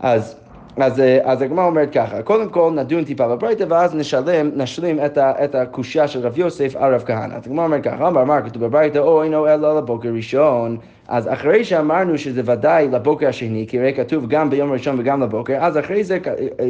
אז 0.00 0.36
אז, 0.76 1.00
אה, 1.00 1.18
אז 1.24 1.42
הגמרא 1.42 1.64
אומרת 1.64 1.92
ככה, 1.92 2.22
קודם 2.22 2.48
כל 2.48 2.72
נדון 2.74 3.04
טיפה 3.04 3.28
בברייתא 3.28 3.64
ואז 3.68 3.94
נשלם, 3.94 4.50
נשלים 4.56 5.04
את, 5.04 5.18
את 5.18 5.54
הקושייה 5.54 6.08
של 6.08 6.26
רב 6.26 6.38
יוסף 6.38 6.76
על 6.76 6.94
רב 6.94 7.02
כהנא. 7.06 7.34
אז 7.34 7.46
הגמרא 7.46 7.64
אומרת 7.64 7.84
ככה, 7.84 8.08
אמר 8.08 8.22
אמר 8.22 8.38
כתוב 8.44 8.64
בברייתא, 8.64 8.98
או 8.98 9.22
אינו 9.22 9.48
אלא 9.48 9.78
לבוקר 9.78 10.08
ראשון. 10.08 10.76
אז 11.08 11.28
אחרי 11.32 11.64
שאמרנו 11.64 12.18
שזה 12.18 12.42
ודאי 12.44 12.88
לבוקר 12.88 13.28
השני, 13.28 13.66
כי 13.68 13.78
הרי 13.78 13.94
כתוב 13.94 14.26
גם 14.28 14.50
ביום 14.50 14.70
הראשון 14.70 15.00
וגם 15.00 15.22
לבוקר, 15.22 15.56
אז 15.60 15.78
אחרי 15.78 16.04
זה 16.04 16.18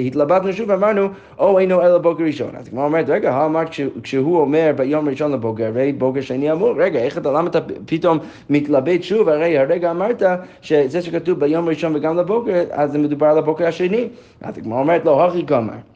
התלבטנו 0.06 0.52
שוב 0.52 0.70
ואמרנו, 0.70 1.08
או 1.38 1.58
אינו 1.58 1.82
אלא 1.82 1.98
בוקר 1.98 2.24
ראשון. 2.24 2.50
אז 2.58 2.68
הגמרא 2.68 2.84
אומרת, 2.84 3.08
רגע, 3.08 3.44
אמרת 3.44 3.68
כשהוא 4.02 4.40
אומר 4.40 4.72
ביום 4.76 5.08
ראשון 5.08 5.32
לבוקר, 5.32 5.64
הרי 5.64 5.92
בוקר 5.92 6.20
שני 6.20 6.52
אמור, 6.52 6.72
רגע, 6.76 7.00
איך 7.00 7.18
אתה, 7.18 7.32
למה 7.32 7.48
אתה 7.48 7.58
פתאום 7.86 8.18
מתלבט 8.50 9.02
שוב? 9.02 9.28
הרי 9.28 9.58
הרגע 9.58 9.90
אמרת 9.90 10.22
שזה 10.60 11.02
שכתוב 11.02 11.40
ביום 11.40 11.68
ראשון 11.68 11.96
וגם 11.96 12.16
לבוקר, 12.16 12.64
אז 12.70 12.92
זה 12.92 12.98
מדובר 12.98 13.26
על 13.26 13.38
הבוקר 13.38 13.66
השני. 13.66 14.08
אז 14.40 14.58
הגמרא 14.58 14.78
אומרת, 14.78 15.04
לא, 15.04 15.26
הכי 15.26 15.42
גמר. 15.42 15.91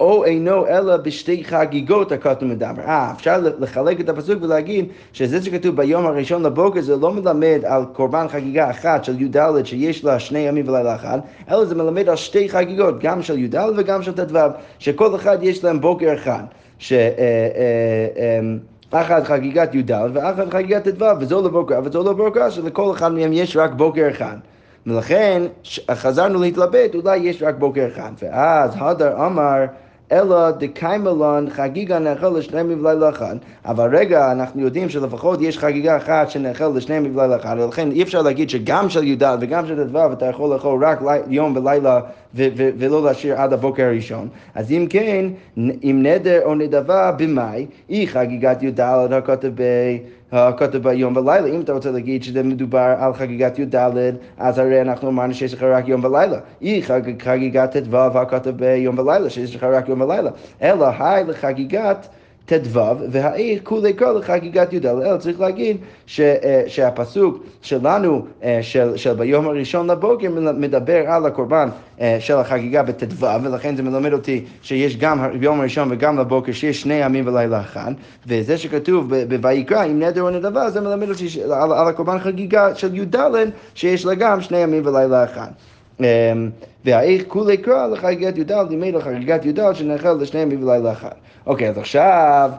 או 0.00 0.24
אינו 0.24 0.66
אלא 0.66 0.96
בשתי 0.96 1.44
חגיגות 1.44 2.12
הכתוב 2.12 2.48
מדבר. 2.48 2.82
אה, 2.86 3.12
אפשר 3.16 3.40
לחלק 3.58 4.00
את 4.00 4.08
הפסוק 4.08 4.42
ולהגיד 4.42 4.86
שזה 5.12 5.42
שכתוב 5.42 5.76
ביום 5.76 6.06
הראשון 6.06 6.42
לבוקר 6.42 6.80
זה 6.80 6.96
לא 6.96 7.12
מלמד 7.12 7.60
על 7.64 7.84
קורבן 7.92 8.28
חגיגה 8.28 8.70
אחת 8.70 9.04
של 9.04 9.22
י"ד 9.22 9.36
שיש 9.64 10.04
לה 10.04 10.18
שני 10.18 10.38
ימים 10.38 10.68
ולילה 10.68 10.94
אחד, 10.94 11.18
אלא 11.50 11.64
זה 11.64 11.74
מלמד 11.74 12.08
על 12.08 12.16
שתי 12.16 12.48
חגיגות, 12.48 13.00
גם 13.00 13.22
של 13.22 13.38
י"ד 13.38 13.54
וגם 13.76 14.02
של 14.02 14.12
ט"ו, 14.12 14.38
שכל 14.78 15.14
אחד 15.16 15.38
יש 15.42 15.64
להם 15.64 15.80
בוקר 15.80 16.14
אחד. 16.14 16.42
ש... 16.78 16.92
אה, 16.92 16.98
אה, 16.98 18.06
אה, 18.16 19.00
אחת 19.00 19.24
חגיגת 19.24 19.74
י"ד 19.74 19.90
ואחת 20.12 20.50
חגיגת 20.50 20.88
ט"ו, 20.88 21.04
וזו 21.20 21.46
לבוקר 21.46 21.80
וזו 21.84 22.10
לבוקר, 22.10 22.50
שלכל 22.50 22.92
אחד 22.92 23.12
מהם 23.12 23.32
יש 23.32 23.56
רק 23.56 23.70
בוקר 23.72 24.08
אחד. 24.10 24.36
ולכן 24.86 25.42
חזרנו 25.90 26.40
להתלבט, 26.40 26.94
אולי 26.94 27.16
יש 27.16 27.42
רק 27.42 27.54
בוקר 27.58 27.88
אחד. 27.92 28.10
ואז 28.22 28.70
הדר 28.78 29.26
אמר 29.26 29.64
אלא 30.14 30.50
דקיימלון 30.50 31.50
חגיגה 31.50 31.98
נאכל 31.98 32.28
לשני 32.28 32.62
מבלילה 32.62 33.08
אחד. 33.08 33.36
אבל 33.64 33.96
רגע, 33.96 34.32
אנחנו 34.32 34.60
יודעים 34.60 34.88
שלפחות 34.88 35.42
יש 35.42 35.58
חגיגה 35.58 35.96
אחת 35.96 36.30
שנאכל 36.30 36.68
לשני 36.74 36.98
מבלילה 36.98 37.36
אחד, 37.36 37.56
ולכן 37.60 37.90
אי 37.90 38.02
אפשר 38.02 38.22
להגיד 38.22 38.50
שגם 38.50 38.88
של 38.88 39.04
י"ד 39.04 39.22
וגם 39.40 39.66
של 39.66 39.88
ט"ו 39.88 40.12
אתה 40.12 40.26
יכול 40.26 40.54
לאכול 40.54 40.84
רק 40.84 40.98
יום 41.28 41.56
ולילה 41.56 42.00
ולא 42.34 43.04
להשאיר 43.04 43.40
עד 43.40 43.52
הבוקר 43.52 43.84
הראשון. 43.84 44.28
אז 44.54 44.72
אם 44.72 44.86
כן, 44.90 45.26
אם 45.58 46.00
נדר 46.02 46.40
או 46.44 46.54
נדבה 46.54 47.12
במאי, 47.12 47.66
היא 47.88 48.08
חגיגת 48.08 48.62
י"ד 48.62 48.80
הכותב 48.80 49.50
ב... 49.54 49.62
הכותב 50.32 50.78
ביום 50.78 51.16
ולילה. 51.16 51.46
אם 51.48 51.60
אתה 51.60 51.72
רוצה 51.72 51.90
להגיד 51.90 52.22
שזה 52.22 52.42
מדובר 52.42 52.94
על 52.98 53.14
חגיגת 53.14 53.58
י"ד, 53.58 53.74
אז 54.38 54.58
הרי 54.58 54.80
אנחנו 54.80 55.08
אמרנו 55.08 55.34
שיש 55.34 55.54
לך 55.54 55.62
רק 55.62 55.88
יום 55.88 56.04
ולילה. 56.04 56.38
היא 56.60 56.84
חגיגת 57.18 57.76
ט"ו 57.76 57.96
הכותב 57.96 58.50
ביום 58.50 58.98
ולילה, 58.98 59.30
שיש 59.30 59.56
לך 59.56 59.62
רק 59.64 59.88
יום 59.88 60.00
ולילה. 60.00 60.30
אלא 60.62 60.86
היי 60.98 61.24
לחגיגת... 61.24 62.08
ט"ו, 62.46 62.80
והעיר 63.10 63.60
כולי 63.62 63.92
כל 63.98 64.16
לחגיגת 64.18 64.72
י"ד, 64.72 65.16
צריך 65.18 65.40
להגיד 65.40 65.76
ש, 66.06 66.20
אה, 66.20 66.62
שהפסוק 66.66 67.44
שלנו, 67.62 68.26
אה, 68.42 68.58
של, 68.62 68.96
של 68.96 69.12
ביום 69.12 69.48
הראשון 69.48 69.90
לבוקר, 69.90 70.30
מדבר 70.56 71.04
על 71.06 71.26
הקורבן 71.26 71.68
אה, 72.00 72.16
של 72.20 72.34
החגיגה 72.34 72.82
בט"ו, 72.82 73.26
ולכן 73.42 73.76
זה 73.76 73.82
מלמד 73.82 74.12
אותי 74.12 74.44
שיש 74.62 74.96
גם 74.96 75.38
ביום 75.40 75.60
הראשון 75.60 75.88
וגם 75.92 76.18
לבוקר, 76.18 76.52
שיש 76.52 76.80
שני 76.80 76.94
ימים 76.94 77.26
ולילה 77.26 77.60
אחד, 77.60 77.92
וזה 78.26 78.58
שכתוב 78.58 79.12
בויקרא, 79.40 79.84
אם 79.84 79.98
נדר 79.98 80.22
או 80.22 80.30
נדבה, 80.30 80.70
זה 80.70 80.80
מלמד 80.80 81.08
אותי 81.08 81.28
על, 81.44 81.72
על 81.72 81.88
הקורבן 81.88 82.18
חגיגה 82.18 82.74
של 82.74 82.94
י"ד, 82.94 83.16
שיש 83.74 84.06
לה 84.06 84.14
גם 84.14 84.40
שני 84.40 84.58
ימים 84.58 84.86
ולילה 84.86 85.24
אחד. 85.24 85.48
והאיך 86.84 87.24
כולי 87.28 87.56
קרא 87.56 87.86
לחגיגת 87.86 88.38
י"ד, 88.38 88.52
לימד 88.70 88.94
לחגיגת 88.94 89.44
י"ד 89.44 89.72
שנאכל 89.72 90.12
לשניהם 90.12 90.48
בלילה 90.48 90.92
אחד. 90.92 91.10
אוקיי, 91.46 91.68
אז 91.68 91.78
עכשיו 91.78 92.50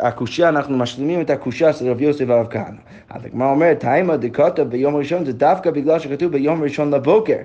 הקושייה, 0.00 0.48
אנחנו 0.48 0.78
משלימים 0.78 1.20
את 1.20 1.30
הקושייה 1.30 1.72
של 1.72 1.90
רב 1.90 2.00
יוסף 2.00 2.24
והרב 2.28 2.46
כהנא. 2.50 2.78
אז 3.10 3.24
הגמרא 3.24 3.50
אומרת, 3.50 3.80
תימא 3.80 4.16
דקותא 4.16 4.64
ביום 4.64 4.96
ראשון 4.96 5.24
זה 5.24 5.32
דווקא 5.32 5.70
בגלל 5.70 5.98
שכתוב 5.98 6.32
ביום 6.32 6.62
ראשון 6.62 6.94
לבוקר. 6.94 7.36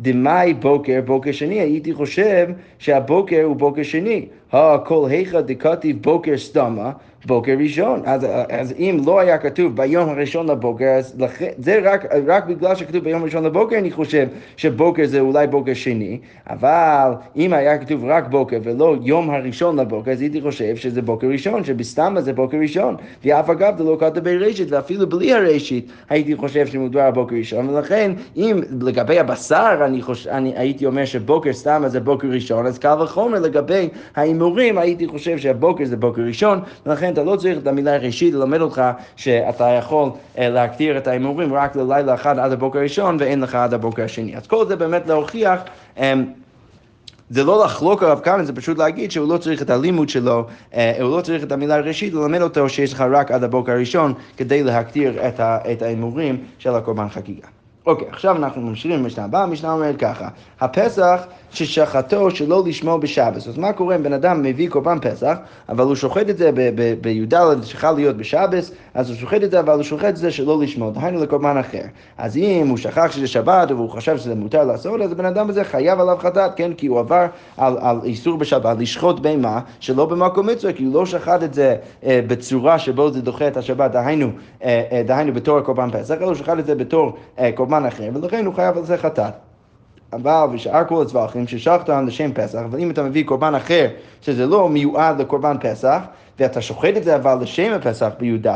דמאי 0.00 0.54
בוקר, 0.54 1.00
בוקר 1.04 1.32
שני, 1.32 1.60
הייתי 1.60 1.94
חושב 1.94 2.48
שהבוקר 2.78 3.42
הוא 3.42 3.56
בוקר 3.56 3.82
שני. 3.82 4.26
הכל 4.52 5.06
היכא 5.10 5.40
דכתיב 5.40 6.02
בוקר 6.02 6.36
סתמה, 6.36 6.90
בוקר 7.26 7.56
ראשון. 7.58 8.02
אז, 8.04 8.26
אז 8.50 8.74
אם 8.78 9.00
לא 9.06 9.20
היה 9.20 9.38
כתוב 9.38 9.76
ביום 9.76 10.08
הראשון 10.08 10.50
לבוקר, 10.50 10.84
אז 10.84 11.14
לכ... 11.18 11.42
זה 11.58 11.80
רק, 11.82 12.06
רק 12.26 12.46
בגלל 12.46 12.74
שכתוב 12.74 13.04
ביום 13.04 13.22
הראשון 13.22 13.44
לבוקר, 13.44 13.78
אני 13.78 13.90
חושב 13.90 14.26
שבוקר 14.56 15.06
זה 15.06 15.20
אולי 15.20 15.46
בוקר 15.46 15.74
שני, 15.74 16.18
אבל 16.50 17.12
אם 17.36 17.52
היה 17.52 17.78
כתוב 17.78 18.04
רק 18.04 18.28
בוקר 18.28 18.58
ולא 18.62 18.96
יום 19.02 19.30
הראשון 19.30 19.78
לבוקר, 19.78 20.10
אז 20.10 20.20
הייתי 20.20 20.40
חושב 20.40 20.76
שזה 20.76 21.02
בוקר 21.02 21.26
ראשון, 21.26 21.64
שבסתמה 21.64 22.20
זה 22.20 22.32
בוקר 22.32 22.56
ראשון. 22.56 22.96
ואף 23.24 23.50
אגב, 23.50 23.78
זה 23.78 23.84
לא 23.84 23.96
כתוב 24.00 24.24
ברשת, 24.24 24.66
ואפילו 24.70 25.08
בלי 25.08 25.32
הרשת, 25.32 25.82
הייתי 26.08 26.36
חושב 26.36 26.66
שמדובר 26.66 27.10
בוקר 27.10 27.36
ראשון, 27.36 27.68
ולכן 27.68 28.12
אם 28.36 28.60
לגבי 28.80 29.18
הבשר, 29.18 29.80
אני, 29.84 30.02
חוש... 30.02 30.26
אני 30.26 30.52
הייתי 30.56 30.86
אומר 30.86 31.04
שבוקר 31.04 31.52
סתמה 31.52 31.88
זה 31.88 32.00
בוקר 32.00 32.28
ראשון, 32.28 32.66
אז 32.66 32.78
קל 32.78 33.02
וחומר 33.02 33.38
לגבי 33.38 33.88
ההימורים, 34.38 34.78
הייתי 34.78 35.06
חושב 35.06 35.38
שהבוקר 35.38 35.84
זה 35.84 35.96
בוקר 35.96 36.22
ראשון, 36.22 36.60
ולכן 36.86 37.08
לכן 37.08 37.12
אתה 37.12 37.24
לא 37.24 37.36
צריך 37.36 37.58
את 37.58 37.66
המילה 37.66 37.96
ראשית 37.96 38.34
ללמד 38.34 38.60
אותך 38.60 38.82
שאתה 39.16 39.68
יכול 39.68 40.10
אה, 40.38 40.48
להקטיר 40.48 40.98
את 40.98 41.06
ההימורים 41.06 41.54
רק 41.54 41.76
ללילה 41.76 42.14
אחד 42.14 42.38
עד 42.38 42.52
הבוקר 42.52 42.78
הראשון 42.78 43.16
ואין 43.20 43.40
לך 43.40 43.54
עד 43.54 43.74
הבוקר 43.74 44.04
השני. 44.04 44.36
אז 44.36 44.46
כל 44.46 44.66
זה 44.66 44.76
באמת 44.76 45.06
להוכיח 45.06 45.60
אמ, 45.98 46.24
זה 47.30 47.44
לא 47.44 47.64
לחלוק 47.64 48.02
עליו 48.02 48.18
כאן, 48.24 48.44
זה 48.44 48.52
פשוט 48.52 48.78
להגיד 48.78 49.10
שהוא 49.10 49.28
לא 49.28 49.38
צריך 49.38 49.62
את 49.62 49.70
הלימוד 49.70 50.08
שלו, 50.08 50.46
אה, 50.74 51.02
הוא 51.02 51.16
לא 51.16 51.20
צריך 51.20 51.42
את 51.42 51.52
המילה 51.52 51.74
הראשית 51.74 52.14
ללמד 52.14 52.42
אותו 52.42 52.68
שיש 52.68 52.92
לך 52.92 53.00
רק 53.00 53.30
עד 53.30 53.44
הבוקר 53.44 53.72
הראשון 53.72 54.14
כדי 54.36 54.62
להקטיר 54.62 55.26
את 55.72 55.82
ההימורים 55.82 56.36
של 56.58 56.74
הקורבן 56.74 57.08
חגיגה. 57.08 57.57
אוקיי, 57.88 58.08
עכשיו 58.10 58.36
אנחנו 58.36 58.62
ממשיכים 58.62 59.02
במשנה 59.02 59.24
הבאה, 59.24 59.42
המשנה 59.42 59.72
אומרת 59.72 59.96
ככה, 59.96 60.28
הפסח 60.60 61.26
ששחטו 61.50 62.30
שלא 62.30 62.62
לשמור 62.66 62.96
בשבס. 62.96 63.48
אז 63.48 63.58
מה 63.58 63.72
קורה 63.72 63.96
אם 63.96 64.02
בן 64.02 64.12
אדם 64.12 64.42
מביא 64.42 64.68
קורבן 64.68 64.98
פסח, 65.00 65.36
אבל 65.68 65.84
הוא 65.84 65.94
שוחט 65.94 66.30
את 66.30 66.38
זה 66.38 66.50
בי"ד, 67.00 67.34
שחל 67.62 67.92
להיות 67.92 68.16
בשבס, 68.16 68.70
אז 68.94 69.10
הוא 69.10 69.16
שוחט 69.16 69.42
את 69.42 69.50
זה, 69.50 69.60
אבל 69.60 69.74
הוא 69.74 69.82
שוחט 69.82 70.04
את 70.04 70.16
זה 70.16 70.30
שלא 70.30 70.58
לשמור, 70.60 70.90
דהיינו 70.90 71.22
לקורבן 71.22 71.56
אחר. 71.56 71.82
אז 72.18 72.36
אם 72.36 72.66
הוא 72.68 72.76
שכח 72.76 73.12
שזה 73.12 73.26
שבת, 73.26 73.70
והוא 73.70 73.90
חשב 73.90 74.16
שזה 74.16 74.34
מותר 74.34 74.64
לעשות, 74.64 75.00
אז 75.00 75.12
הבן 75.12 75.24
אדם 75.24 75.50
הזה 75.50 75.64
חייב 75.64 76.00
עליו 76.00 76.16
חטאת, 76.20 76.50
כן? 76.56 76.72
כי 76.72 76.86
הוא 76.86 76.98
עבר 76.98 77.26
על, 77.56 77.76
על 77.80 78.00
איסור 78.04 78.38
בשבת 78.38 78.76
לשחוט 78.78 79.20
בהמה 79.20 79.60
שלא 79.80 80.06
במקום 80.06 80.46
מצווה, 80.46 80.72
כי 80.72 80.84
הוא 80.84 80.94
לא 80.94 81.06
שחט 81.06 81.42
את 81.42 81.54
זה 81.54 81.76
אה, 82.04 82.20
בצורה 82.26 82.78
שבו 82.78 83.10
זה 83.10 83.22
דוחה 83.22 83.48
את 83.48 83.56
השבת, 83.56 83.90
דהיינו, 83.90 84.30
אה, 84.64 84.82
אה, 84.92 85.02
דהיינו 85.06 85.32
בתור 85.32 85.60
קורבן 85.60 85.90
פסח, 85.92 86.14
אלא 86.14 86.26
הוא 86.26 86.34
שחט 86.34 86.58
את 86.58 86.66
זה 86.66 86.74
בתור 86.74 87.16
אה, 87.38 87.50
קורבן 87.54 87.77
אחר, 87.86 88.10
ולכן 88.14 88.46
הוא 88.46 88.54
חייב 88.54 88.76
על 88.76 88.84
זה 88.84 88.96
חטאת. 88.96 89.32
אבל 90.12 90.46
ושאר 90.52 90.84
כל 90.84 91.02
הצווחים 91.02 91.46
ששחטם 91.46 92.06
לשם 92.06 92.32
פסח, 92.34 92.58
אבל 92.58 92.78
אם 92.78 92.90
אתה 92.90 93.02
מביא 93.02 93.24
קורבן 93.24 93.54
אחר, 93.54 93.88
שזה 94.22 94.46
לא 94.46 94.68
מיועד 94.68 95.20
לקורבן 95.20 95.56
פסח, 95.60 95.98
ואתה 96.38 96.60
שוחט 96.60 96.96
את 96.96 97.04
זה 97.04 97.16
אבל 97.16 97.38
לשם 97.42 97.72
הפסח 97.72 98.10
בי"ד, 98.18 98.46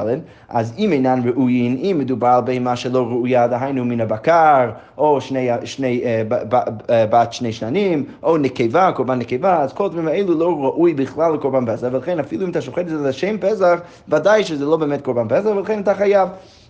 אז 0.48 0.74
אם 0.78 0.92
אינן 0.92 1.20
ראויין, 1.24 1.76
אם 1.82 1.96
מדובר 1.98 2.28
על 2.28 2.40
בהמה 2.40 2.76
שלא 2.76 3.06
ראויה, 3.06 3.46
דהיינו 3.46 3.84
מן 3.84 4.00
הבקר, 4.00 4.70
או 4.98 5.20
שני, 5.20 5.48
שני, 5.64 6.02
אה, 6.04 6.22
אה, 6.90 7.06
בת 7.10 7.32
שני 7.32 7.52
שננים, 7.52 8.04
או 8.22 8.38
נקבה, 8.38 8.92
קורבן 8.92 9.18
נקבה, 9.18 9.62
אז 9.62 9.72
כל 9.72 9.86
הדברים 9.86 10.08
האלו 10.08 10.38
לא 10.38 10.64
ראוי 10.64 10.94
בכלל 10.94 11.32
לקורבן 11.32 11.72
פסח, 11.72 11.88
ולכן 11.92 12.20
אפילו 12.20 12.46
אם 12.46 12.50
אתה 12.50 12.60
שוחט 12.60 12.78
את 12.78 12.88
זה 12.88 13.08
לשם 13.08 13.36
פסח, 13.40 13.80
ודאי 14.08 14.44
שזה 14.44 14.64
לא 14.64 14.76
באמת 14.76 15.02
קורבן 15.02 15.28
פסח, 15.28 15.50
ולכן 15.56 15.80
אתה 15.80 15.94
חייב. 15.94 16.28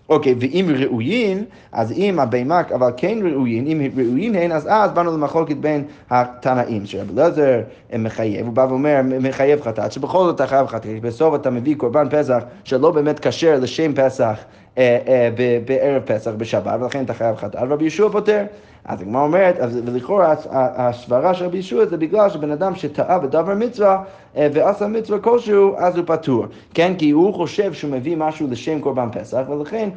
אוקיי, 0.08 0.34
ואם 0.40 0.70
ראויין, 0.78 1.44
אז 1.72 1.92
אם 1.92 2.18
הבהמה, 2.20 2.60
אבל 2.74 2.90
כן 2.96 3.18
ראויין, 3.32 3.66
אם 3.66 3.80
ראויין 3.96 4.34
הן, 4.34 4.52
אז 4.52 4.68
אז 4.70 4.90
באנו 4.92 5.12
למחלוקת 5.12 5.56
בין 5.56 5.84
התנאים, 6.10 6.86
שרבי 6.86 7.12
אלעזר 7.12 7.60
מחייב, 7.98 8.46
הוא 8.46 8.54
בא 8.54 8.66
ואומר, 8.68 9.00
מחייב 9.20 9.62
חטאת, 9.62 9.92
שבכל 9.92 10.24
זאת 10.24 10.34
אתה 10.34 10.46
חייב 10.46 10.66
חטאת, 10.66 11.02
בסוף 11.02 11.34
אתה 11.34 11.50
מביא 11.50 11.76
קורבן 11.76 12.08
פסח 12.10 12.42
שלא 12.64 12.90
באמת 12.90 13.26
כשר 13.26 13.58
לשם 13.60 13.92
פסח. 13.94 14.38
אה, 14.78 14.98
אה, 15.08 15.28
בערב 15.64 16.02
פסח 16.06 16.30
בשבת, 16.36 16.80
ולכן 16.80 17.04
אתה 17.04 17.14
חייב 17.14 17.36
חטאת, 17.36 17.62
רבי 17.70 17.84
ישוע 17.84 18.10
פותר. 18.10 18.44
אז 18.84 19.00
הגמרא 19.00 19.22
אומרת, 19.22 19.56
ולכאורה 19.84 20.34
הסברה 20.50 21.34
של 21.34 21.44
רבי 21.44 21.58
ישוע 21.58 21.86
זה 21.86 21.96
בגלל 21.96 22.30
שבן 22.30 22.50
אדם 22.50 22.74
שטעה 22.74 23.18
בדבר 23.18 23.54
מצווה 23.54 24.02
אה, 24.36 24.48
ועשה 24.52 24.86
מצווה 24.86 25.18
כלשהו, 25.18 25.74
אז 25.78 25.96
הוא 25.96 26.04
פטור. 26.06 26.46
כן, 26.74 26.94
כי 26.98 27.10
הוא 27.10 27.34
חושב 27.34 27.72
שהוא 27.72 27.90
מביא 27.90 28.16
משהו 28.16 28.46
לשם 28.50 28.80
קורבן 28.80 29.08
פסח, 29.12 29.42
ולכן 29.48 29.88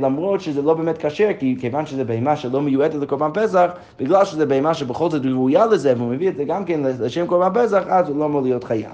למרות 0.00 0.40
שזה 0.40 0.62
לא 0.62 0.74
באמת 0.74 1.06
כשר, 1.06 1.28
כי 1.38 1.56
כיוון 1.60 1.86
שזה 1.86 2.04
בהמה 2.04 2.36
שלא 2.36 2.62
מיועדת 2.62 2.94
לקורבן 2.94 3.30
פסח, 3.34 3.70
בגלל 4.00 4.24
שזה 4.24 4.46
בהמה 4.46 4.74
שבכל 4.74 5.10
זאת 5.10 5.22
ראויה 5.24 5.66
לזה, 5.66 5.94
והוא 5.96 6.10
מביא 6.10 6.28
את 6.28 6.36
זה 6.36 6.44
גם 6.44 6.64
כן 6.64 6.80
לשם 7.00 7.26
קורבן 7.26 7.62
פסח, 7.62 7.82
אז 7.88 8.08
הוא 8.08 8.18
לא 8.18 8.24
אמור 8.24 8.42
להיות 8.42 8.64
חייב. 8.64 8.90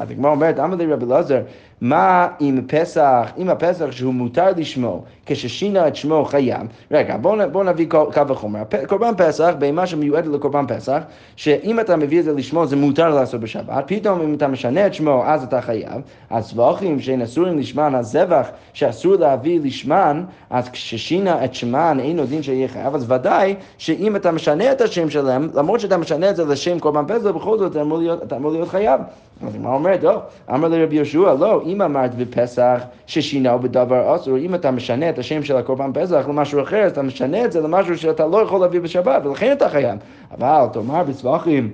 אז 0.00 0.10
הגמרא 0.10 0.30
אומרת, 0.30 0.58
אמר 0.58 0.76
לי 0.76 0.92
רבי 0.92 1.04
אלעזר, 1.04 1.40
מה 1.80 2.28
אם 2.40 2.60
פסח, 2.66 3.32
אם 3.38 3.50
הפסח 3.50 3.90
שהוא 3.90 4.14
מותר 4.14 4.50
לשמו, 4.56 5.02
כששינה 5.26 5.88
את 5.88 5.96
שמו 5.96 6.24
חייב, 6.24 6.66
רגע, 6.90 7.16
בואו 7.16 7.50
בוא 7.52 7.64
נביא 7.64 7.86
קו 7.88 8.28
וחומר. 8.28 8.62
קורבן 8.86 9.12
פסח, 9.16 9.54
בהמה 9.58 9.86
שמיועדת 9.86 10.26
לקורבן 10.26 10.64
פסח, 10.68 11.02
שאם 11.36 11.80
אתה 11.80 11.96
מביא 11.96 12.18
את 12.18 12.24
זה 12.24 12.32
לשמו 12.32 12.66
זה 12.66 12.76
מותר 12.76 13.08
לעשות 13.08 13.40
בשבת, 13.40 13.84
פתאום 13.86 14.20
אם 14.20 14.34
אתה 14.34 14.48
משנה 14.48 14.86
את 14.86 14.94
שמו 14.94 15.22
אז 15.26 15.42
אתה 15.42 15.60
חייב, 15.60 16.02
אז 16.30 16.48
זבחים 16.48 17.00
שאין 17.00 17.22
אסורים 17.22 17.58
לשמן, 17.58 17.94
הזבח 17.94 18.48
שאסור 18.72 19.14
להביא 19.14 19.60
לשמן, 19.64 20.24
אז 20.50 20.68
כששינה 20.68 21.44
את 21.44 21.54
שמן 21.54 21.98
אין 22.00 22.18
עוד 22.18 22.28
דין 22.28 22.42
שיהיה 22.42 22.68
חייב, 22.68 22.94
אז 22.94 23.10
ודאי 23.10 23.54
שאם 23.78 24.16
אתה 24.16 24.32
משנה 24.32 24.72
את 24.72 24.80
השם 24.80 25.10
שלהם, 25.10 25.48
למרות 25.54 25.80
שאתה 25.80 25.96
משנה 25.96 26.30
את 26.30 26.36
זה 26.36 26.44
לשם 26.44 26.78
קורבן 26.78 27.04
פסח, 27.08 27.30
בכל 27.30 27.58
זאת 27.58 27.70
אתה 27.70 27.82
אמור 27.82 27.98
להיות, 27.98 28.22
אתה 28.22 28.36
אמור 28.36 28.52
להיות 28.52 28.68
חייב. 28.68 29.00
אז 29.46 29.56
מה 29.56 29.74
אומרת? 29.74 30.02
לא, 30.02 30.20
אמר 30.50 30.68
לרבי 30.68 30.96
יהושע, 30.96 31.34
לא, 31.34 31.62
אם 31.68 31.82
אמרת 31.82 32.14
בפסח 32.14 32.80
ששינו 33.06 33.58
בדבר 33.58 34.16
אסור, 34.16 34.38
אם 34.38 34.54
אתה 34.54 34.70
משנה 34.70 35.08
את 35.08 35.18
השם 35.18 35.42
של 35.42 35.56
הקורבן 35.56 35.90
פסח 35.94 36.24
למשהו 36.28 36.62
אחר, 36.62 36.82
אז 36.82 36.92
אתה 36.92 37.02
משנה 37.02 37.44
את 37.44 37.52
זה 37.52 37.60
למשהו 37.60 37.98
שאתה 37.98 38.26
לא 38.26 38.42
יכול 38.42 38.60
להביא 38.60 38.80
בשבת, 38.80 39.26
ולכן 39.26 39.52
אתה 39.52 39.68
חייב. 39.68 39.98
אבל 40.30 40.66
תאמר 40.72 41.02
בצבחים 41.02 41.70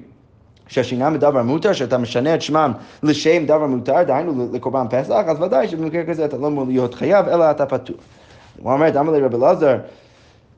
שהשינה 0.69 1.11
מדבר 1.11 1.43
מותר, 1.43 1.73
שאתה 1.73 1.99
משנה 1.99 2.35
את 2.35 2.43
שמם 2.43 2.73
לשם 3.03 3.47
דבר 3.47 3.67
מותר, 3.67 4.03
דהיינו 4.03 4.49
לקורבן 4.53 4.87
פסח, 4.91 5.23
אז 5.27 5.43
ודאי 5.43 5.69
שבמקרה 5.69 6.05
כזה 6.05 6.25
אתה 6.25 6.37
לא 6.37 6.47
אמור 6.47 6.65
להיות 6.67 6.95
חייב, 6.95 7.29
אלא 7.29 7.51
אתה 7.51 7.67
פטור. 7.67 7.97
הוא 8.63 8.73
אומר, 8.73 9.01
אמר 9.01 9.13
לרבי 9.13 9.37
אלעזר, 9.37 9.77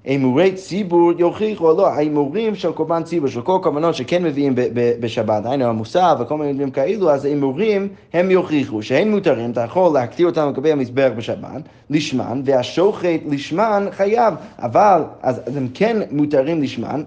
הימורי 0.06 0.52
ציבור 0.52 1.12
יוכיחו 1.18 1.70
או 1.70 1.76
לא, 1.76 1.88
ההימורים 1.88 2.54
של 2.54 2.72
קורבן 2.72 3.02
ציבור, 3.02 3.28
של 3.28 3.42
כל 3.42 3.58
קורבנות 3.62 3.94
שכן 3.94 4.22
מביאים 4.22 4.52
בשבת, 5.00 5.46
היינו 5.46 5.64
המוסר 5.64 6.14
וכל 6.20 6.38
מיני 6.38 6.52
דברים 6.52 6.70
כאלו, 6.70 7.10
אז 7.10 7.24
ההימורים 7.24 7.88
הם 8.12 8.30
יוכיחו 8.30 8.82
שהם 8.82 9.10
מותרים, 9.10 9.50
אתה 9.50 9.60
יכול 9.60 9.94
להקטיר 9.94 10.26
אותם 10.26 10.48
לגבי 10.48 10.72
המזבח 10.72 11.10
בשבת, 11.16 11.62
לשמן, 11.90 12.42
והשוחט 12.44 13.20
לשמן 13.28 13.86
חייב, 13.90 14.34
אבל, 14.58 15.02
אז 15.22 15.40
הם 15.56 15.68
כן 15.74 15.96
מותרים 16.10 16.62
לשמן, 16.62 17.02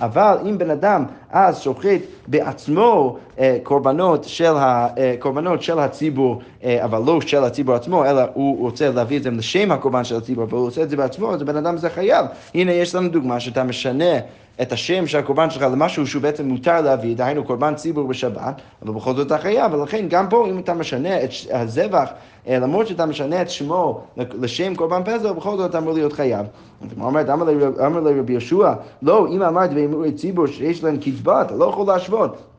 אבל 0.00 0.36
אם 0.48 0.58
בן 0.58 0.70
אדם 0.70 1.04
אז 1.30 1.60
שוחט 1.60 2.00
בעצמו 2.26 3.16
אה, 3.38 3.58
קורבנות, 3.62 4.24
של 4.24 4.56
ה, 4.56 4.88
אה, 4.98 5.14
קורבנות 5.18 5.62
של 5.62 5.78
הציבור, 5.78 6.40
אה, 6.64 6.84
אבל 6.84 7.02
לא 7.06 7.20
של 7.20 7.44
הציבור 7.44 7.74
עצמו, 7.74 8.04
אלא 8.04 8.22
הוא 8.34 8.58
רוצה 8.58 8.90
להביא 8.90 9.16
את 9.16 9.22
זה 9.22 9.30
לשם 9.30 9.72
הקורבן 9.72 10.04
של 10.04 10.16
הציבור, 10.16 10.46
והוא 10.48 10.66
עושה 10.66 10.82
את 10.82 10.90
זה 10.90 10.96
בעצמו, 10.96 11.34
אז 11.34 11.42
הבן 11.42 11.56
אדם 11.56 11.76
זה 11.76 11.90
חייב. 11.90 12.26
הנה 12.54 12.72
יש 12.72 12.94
לנו 12.94 13.08
דוגמה 13.08 13.40
שאתה 13.40 13.64
משנה 13.64 14.14
את 14.62 14.72
השם 14.72 15.06
של 15.06 15.18
הקורבן 15.18 15.50
שלך 15.50 15.62
למשהו 15.62 16.06
שהוא 16.06 16.22
בעצם 16.22 16.48
מותר 16.48 16.80
להביא, 16.80 17.16
דהיינו 17.16 17.44
קורבן 17.44 17.74
ציבור 17.74 18.08
בשבת, 18.08 18.60
אבל 18.82 18.94
בכל 18.94 19.14
זאת 19.14 19.26
אתה 19.26 19.38
חייב, 19.38 19.74
ולכן 19.74 20.06
גם 20.08 20.28
פה 20.28 20.46
אם 20.48 20.58
אתה 20.58 20.74
משנה 20.74 21.24
את 21.24 21.30
הזבח, 21.50 22.10
אה, 22.48 22.58
למרות 22.58 22.86
שאתה 22.86 23.06
משנה 23.06 23.42
את 23.42 23.50
שמו 23.50 24.00
לשם 24.16 24.74
קורבן 24.74 25.02
פסח, 25.04 25.30
בכל 25.30 25.56
זאת 25.56 25.70
אתה 25.70 25.78
אמור 25.78 25.92
להיות 25.92 26.12
חייב. 26.12 26.46
הגמרא 26.82 27.06
אומרת, 27.06 27.28
אמר 27.28 28.00
לרבי 28.00 28.32
יהושע, 28.32 28.72
לא, 29.02 29.28
אם 29.28 29.42
אמרת 29.42 29.72
באמורי 29.72 30.12
ציבור 30.12 30.46
שיש 30.46 30.84
להם 30.84 30.96
קצבה, 30.96 31.42
אתה 31.42 31.54
לא 31.54 31.64
יכול 31.64 31.86
להשוות. 31.86 32.49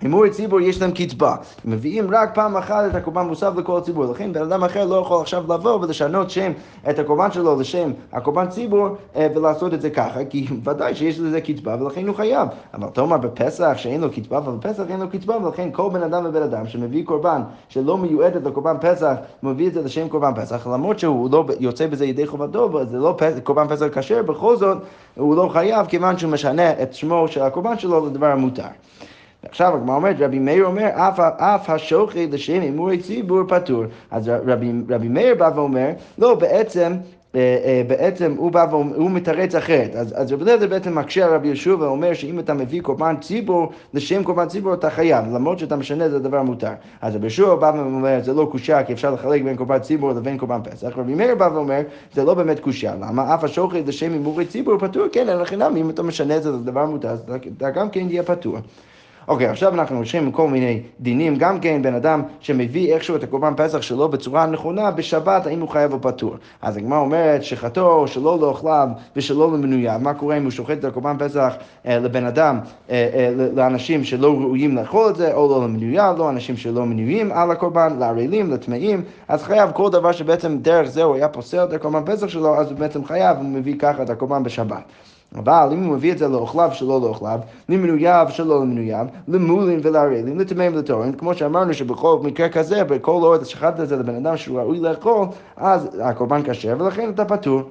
הימור 0.00 0.28
ציבור 0.28 0.60
יש 0.60 0.82
להם 0.82 0.90
קצבה, 0.90 1.36
מביאים 1.64 2.06
רק 2.10 2.34
פעם 2.34 2.56
אחת 2.56 2.84
את 2.90 2.94
הקורבן 2.94 3.26
מוסף 3.26 3.52
לכל 3.56 3.78
הציבור, 3.78 4.04
לכן 4.04 4.32
בן 4.32 4.42
אדם 4.42 4.64
אחר 4.64 4.84
לא 4.84 4.94
יכול 4.94 5.20
עכשיו 5.20 5.42
לבוא 5.42 5.72
ולשנות 5.72 6.30
שם 6.30 6.52
את 6.90 6.98
הקורבן 6.98 7.30
שלו 7.32 7.60
לשם 7.60 7.90
הקורבן 8.12 8.48
ציבור 8.48 8.88
אה, 9.16 9.26
ולעשות 9.34 9.74
את 9.74 9.80
זה 9.80 9.90
ככה, 9.90 10.24
כי 10.24 10.46
ודאי 10.64 10.94
שיש 10.94 11.18
לזה 11.18 11.40
קצבה 11.40 11.76
ולכן 11.82 12.06
הוא 12.06 12.16
חייב. 12.16 12.48
אבל 12.74 12.88
תאמר 12.88 13.16
בפסח 13.16 13.72
שאין 13.76 14.00
לו 14.00 14.10
קצבה, 14.12 14.38
אבל 14.38 14.52
בפסח 14.52 14.82
אין 14.88 15.00
לו 15.00 15.08
קצבה 15.10 15.36
ולכן 15.36 15.68
כל 15.72 15.90
בן 15.92 16.02
אדם 16.02 16.26
ובן 16.26 16.42
אדם 16.42 16.66
שמביא 16.66 17.04
קורבן 17.04 17.42
שלא 17.68 17.98
מיועדת 17.98 18.42
לקורבן 18.44 18.76
פסח, 18.80 19.14
מביא 19.42 19.68
את 19.68 19.74
זה 19.74 19.82
לשם 19.82 20.08
קורבן 20.08 20.32
פסח, 20.34 20.66
למרות 20.66 20.98
שהוא 20.98 21.28
לא 21.32 21.44
יוצא 21.60 21.86
בזה 21.86 22.06
ידי 22.06 22.26
חובתו, 22.26 22.72
וזה 22.72 22.98
לא 22.98 23.16
קורבן 23.44 23.68
פסח 23.68 23.86
כשר, 23.98 24.22
בכל 24.22 24.56
זאת 24.56 24.78
הוא 25.16 25.36
לא 25.36 25.48
חייב 25.52 25.86
כיוון 25.86 26.18
שהוא 26.18 26.32
משנה 26.32 26.82
את 26.82 26.94
שמו 26.94 27.28
של 27.28 27.42
הקורבן 27.42 27.78
שלו 27.78 28.06
לדבר 28.06 28.26
המותר. 28.26 28.68
עכשיו 29.48 29.74
הגמרא 29.74 29.96
אומרת, 29.96 30.16
רבי 30.18 30.38
מאיר 30.38 30.64
אומר, 30.64 30.88
אף, 30.94 31.20
אף 31.20 31.70
השוחט 31.70 32.16
לשם 32.32 32.60
הימורי 32.60 32.98
ציבור 32.98 33.42
פטור. 33.48 33.84
אז 34.10 34.30
רבי, 34.46 34.72
רבי 34.88 35.08
מאיר 35.08 35.34
בא 35.34 35.50
ואומר, 35.54 35.90
לא, 36.18 36.34
בעצם... 36.34 36.92
אה, 37.34 37.58
אה, 37.64 37.82
בעצם 37.86 38.34
הוא 38.38 38.52
בא 38.52 38.66
והוא 38.70 39.10
מתרץ 39.10 39.54
אחרת. 39.54 39.94
אז, 39.94 40.14
אז 40.16 40.32
רבי 40.32 40.42
אליעזר 40.42 40.66
בעצם 40.66 40.98
מקשה 40.98 41.24
על 41.24 41.34
רבי 41.34 41.46
יהושע 41.48 41.76
ואומר 41.78 42.14
שאם 42.14 42.38
אתה 42.38 42.54
מביא 42.54 42.82
קורבן 42.82 43.14
ציבור, 43.20 43.72
לשם 43.94 44.24
קורבן 44.24 44.48
ציבור 44.48 44.74
אתה 44.74 44.90
חייב, 44.90 45.24
למרות 45.34 45.58
שאתה 45.58 45.76
משנה 45.76 46.08
זה 46.08 46.18
דבר 46.18 46.42
מותר. 46.42 46.72
אז 47.00 47.16
רבי 47.16 47.24
יהושע 47.24 47.54
בא 47.54 47.72
ואומר 47.76 48.18
זה 48.22 48.32
לא 48.32 48.48
קושייה 48.52 48.84
כי 48.84 48.92
אפשר 48.92 49.10
לחלק 49.10 49.42
בין 49.42 49.56
קורבן 49.56 49.78
ציבור 49.78 50.12
לבין 50.12 50.38
קורבן 50.38 50.60
פסח. 50.64 50.92
רבי 50.96 51.14
מאיר 51.14 51.34
בא 51.34 51.48
ואומר 51.54 51.80
זה 52.14 52.24
לא 52.24 52.34
באמת 52.34 52.60
קושייה. 52.60 52.94
למה? 53.00 53.34
אף 53.34 53.44
השוחט 53.44 53.86
לשם 53.86 54.12
הימורי 54.12 54.46
ציבור 54.46 54.78
פטור, 54.78 55.06
כן, 55.12 55.28
אין 55.28 55.38
לך 55.38 55.52
אם 55.76 55.90
אתה 55.90 56.02
משנה 56.02 56.36
את 56.36 56.42
זה 56.42 56.50
לדבר 56.50 56.86
מותר, 56.86 57.14
אתה 57.56 57.70
גם 57.70 57.90
כן 57.90 58.08
תהיה 58.08 58.22
פטור. 58.22 58.58
אוקיי, 59.30 59.46
okay, 59.46 59.50
עכשיו 59.50 59.74
אנחנו 59.74 59.98
ממשיכים 59.98 60.24
עם 60.24 60.32
כל 60.32 60.48
מיני 60.48 60.80
דינים, 61.00 61.36
גם 61.36 61.60
כן 61.60 61.82
בן 61.82 61.94
אדם 61.94 62.22
שמביא 62.40 62.94
איכשהו 62.94 63.16
את 63.16 63.22
הקורבן 63.22 63.52
פסח 63.56 63.82
שלו 63.82 64.08
בצורה 64.08 64.46
נכונה, 64.46 64.90
בשבת 64.90 65.46
האם 65.46 65.60
הוא 65.60 65.68
חייב 65.68 65.92
או 65.92 66.00
פטור. 66.00 66.36
אז 66.62 66.76
הגמרא 66.76 66.98
אומרת 66.98 67.44
שחטוא 67.44 68.06
שלא 68.06 68.38
לאוכליו 68.40 68.88
ושלא 69.16 69.52
למנוייו, 69.52 70.00
מה 70.02 70.14
קורה 70.14 70.36
אם 70.36 70.42
הוא 70.42 70.50
שוחט 70.50 70.78
את 70.78 70.84
הקורבן 70.84 71.16
פסח 71.18 71.54
אה, 71.86 71.98
לבן 71.98 72.24
אדם, 72.24 72.58
אה, 72.90 73.10
אה, 73.14 73.48
לאנשים 73.54 74.04
שלא 74.04 74.34
ראויים 74.40 74.76
לאכול 74.76 75.10
את 75.10 75.16
זה, 75.16 75.34
או 75.34 75.48
לא 75.48 75.64
למנוייו, 75.64 76.14
לא 76.18 76.30
אנשים 76.30 76.56
שלא 76.56 76.86
מנויים 76.86 77.32
על 77.32 77.50
הקורבן, 77.50 77.96
לערלים, 77.98 78.50
לטמאים, 78.50 79.02
אז 79.28 79.42
חייב 79.42 79.70
כל 79.74 79.90
דבר 79.90 80.12
שבעצם 80.12 80.58
דרך 80.58 80.88
זה 80.88 81.02
הוא 81.02 81.14
היה 81.14 81.28
פוסל 81.28 81.64
את 81.64 81.72
הקורבן 81.72 82.02
פסח 82.06 82.28
שלו, 82.28 82.56
אז 82.56 82.70
הוא 82.70 82.78
בעצם 82.78 83.04
חייב, 83.04 83.36
הוא 83.36 83.46
מביא 83.46 83.74
ככה 83.78 84.02
את 84.02 84.10
הקורבן 84.10 84.42
בשבת. 84.42 84.82
אבל 85.34 85.68
אם 85.72 85.84
הוא 85.84 85.94
מביא 85.94 86.12
את 86.12 86.18
זה 86.18 86.28
לאוכליו 86.28 86.70
שלא 86.72 87.00
לאוכליו, 87.00 87.40
למנוייו 87.68 88.26
שלא 88.30 88.60
למנוייו, 88.60 89.06
למולים 89.28 89.80
ולערלים, 89.82 90.38
לטמאים 90.38 90.74
ולטהורים, 90.74 91.12
כמו 91.12 91.34
שאמרנו 91.34 91.74
שבכל 91.74 92.18
מקרה 92.22 92.48
כזה, 92.48 92.84
בכל 92.84 93.10
אורד 93.10 93.44
שחטת 93.44 93.80
את 93.80 93.88
זה 93.88 93.96
לבן 93.96 94.14
אדם 94.14 94.36
שהוא 94.36 94.58
ראוי 94.58 94.80
לאכול, 94.80 95.26
אז 95.56 96.00
הקורבן 96.02 96.40
כשר 96.44 96.76
ולכן 96.78 97.10
אתה 97.10 97.24
פטור. 97.24 97.62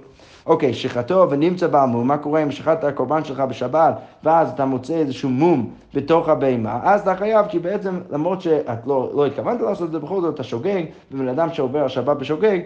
אוקיי, 0.45 0.73
שחטו 0.73 1.27
ונמצא 1.29 1.67
במום, 1.67 2.07
מה 2.07 2.17
קורה 2.17 2.43
אם 2.43 2.51
שחטת 2.51 2.83
הקורבן 2.83 3.23
שלך 3.23 3.39
בשבת, 3.39 3.93
ואז 4.23 4.49
אתה 4.49 4.65
מוצא 4.65 4.93
איזשהו 4.93 5.29
מום 5.29 5.69
בתוך 5.93 6.29
הבהמה, 6.29 6.79
אז 6.83 7.01
אתה 7.01 7.15
חייב, 7.15 7.45
כי 7.49 7.59
בעצם 7.59 7.99
למרות 8.11 8.41
שאת 8.41 8.87
לא, 8.87 9.11
לא 9.15 9.25
התכוונת 9.25 9.61
לעשות 9.61 9.87
את 9.87 9.91
זה, 9.91 9.99
בכל 9.99 10.21
זאת 10.21 10.33
אתה 10.33 10.43
שוגג, 10.43 10.81
ובן 11.11 11.27
אדם 11.27 11.53
שעובר 11.53 11.85
השבת 11.85 12.17
בשוגג, 12.17 12.59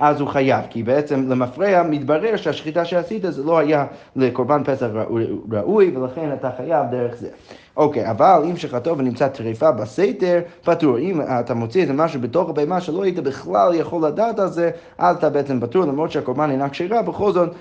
אז 0.00 0.20
הוא 0.20 0.28
חייב, 0.28 0.64
כי 0.70 0.82
בעצם 0.82 1.30
למפרע 1.30 1.82
מתברר 1.82 2.36
שהשחיטה 2.36 2.84
שעשית 2.84 3.22
זה 3.28 3.44
לא 3.44 3.58
היה 3.58 3.86
לקורבן 4.16 4.64
פסח 4.64 4.86
ראוי, 5.52 5.96
ולכן 5.96 6.32
אתה 6.32 6.50
חייב 6.56 6.86
דרך 6.90 7.16
זה. 7.16 7.28
אוקיי, 7.76 8.10
אבל 8.10 8.42
אם 8.50 8.56
שחטו 8.56 8.98
ונמצא 8.98 9.28
טריפה 9.28 9.72
בסתר, 9.72 10.40
פטור. 10.64 10.98
אם 10.98 11.20
אתה 11.40 11.54
מוציא 11.54 11.82
איזה 11.82 11.92
משהו 11.92 12.20
בתוך 12.20 12.50
הבהמה 12.50 12.80
שלא 12.80 13.04
היית 13.04 13.18
בכלל 13.18 13.74
יכול 13.74 14.06
לדעת 14.06 14.38
על 14.38 14.48
זה, 14.48 14.70
אז 14.98 15.16
אתה 15.16 15.30
בעצם 15.30 15.60
פטור, 15.60 15.84
למרות 15.84 16.10
שהקורבן 16.10 16.50
אינה 16.50 16.68
כשרה, 16.68 17.02
בכל 17.02 17.32
זאת... 17.32 17.54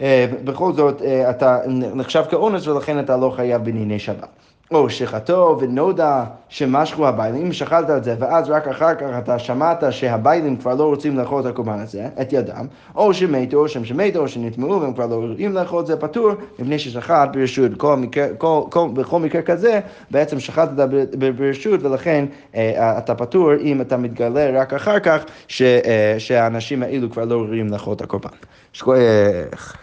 אה, 0.00 0.26
בכל 0.44 0.72
זאת 0.72 1.02
אה, 1.02 1.30
אתה 1.30 1.58
נחשב 1.68 2.24
כאונס 2.30 2.66
ולכן 2.66 2.98
אתה 2.98 3.16
לא 3.16 3.32
חייב 3.36 3.64
בניני 3.64 3.98
שבת. 3.98 4.28
או 4.70 4.90
שחטו 4.90 5.56
ונודע 5.60 6.24
שמשכו 6.48 7.06
הביילים, 7.08 7.52
שחטת 7.52 7.90
את 7.96 8.04
זה, 8.04 8.14
ואז 8.18 8.50
רק 8.50 8.68
אחר 8.68 8.94
כך 8.94 9.06
אתה 9.18 9.38
שמעת 9.38 9.84
שהביילים 9.90 10.56
כבר 10.56 10.74
לא 10.74 10.84
רוצים 10.84 11.18
לאכול 11.18 11.40
את 11.40 11.46
הקורבן 11.46 11.78
הזה, 11.78 12.08
את 12.20 12.32
ידם, 12.32 12.66
או 12.94 13.14
שמתו, 13.14 13.56
או 13.56 13.68
שהם 13.68 13.84
שמתו, 13.84 14.18
או 14.18 14.28
שנטמעו, 14.28 14.80
והם 14.80 14.92
כבר 14.92 15.06
לא 15.06 15.14
רוצים 15.14 15.52
לאכול 15.52 15.80
את 15.80 15.86
זה 15.86 15.96
פטור, 15.96 16.30
מפני 16.58 16.78
ששחט 16.78 17.28
ברשות. 17.32 17.72
כל 17.76 17.96
מקרה, 17.96 18.26
כל, 18.38 18.60
כל, 18.70 18.88
בכל 18.92 19.20
מקרה 19.20 19.42
כזה, 19.42 19.80
בעצם 20.10 20.40
שחטת 20.40 20.88
ברשות, 21.36 21.82
ולכן 21.82 22.24
אה, 22.54 22.98
אתה 22.98 23.14
פטור 23.14 23.54
אם 23.54 23.80
אתה 23.80 23.96
מתגלה 23.96 24.60
רק 24.60 24.74
אחר 24.74 24.98
כך 24.98 25.24
ש, 25.48 25.62
אה, 25.62 26.14
שהאנשים 26.18 26.82
האלו 26.82 27.10
כבר 27.10 27.24
לא 27.24 27.34
ראויים 27.34 27.68
לאכול 27.68 27.94
את 27.94 28.00
הקורבן. 28.00 28.28
שכוח. 28.72 29.74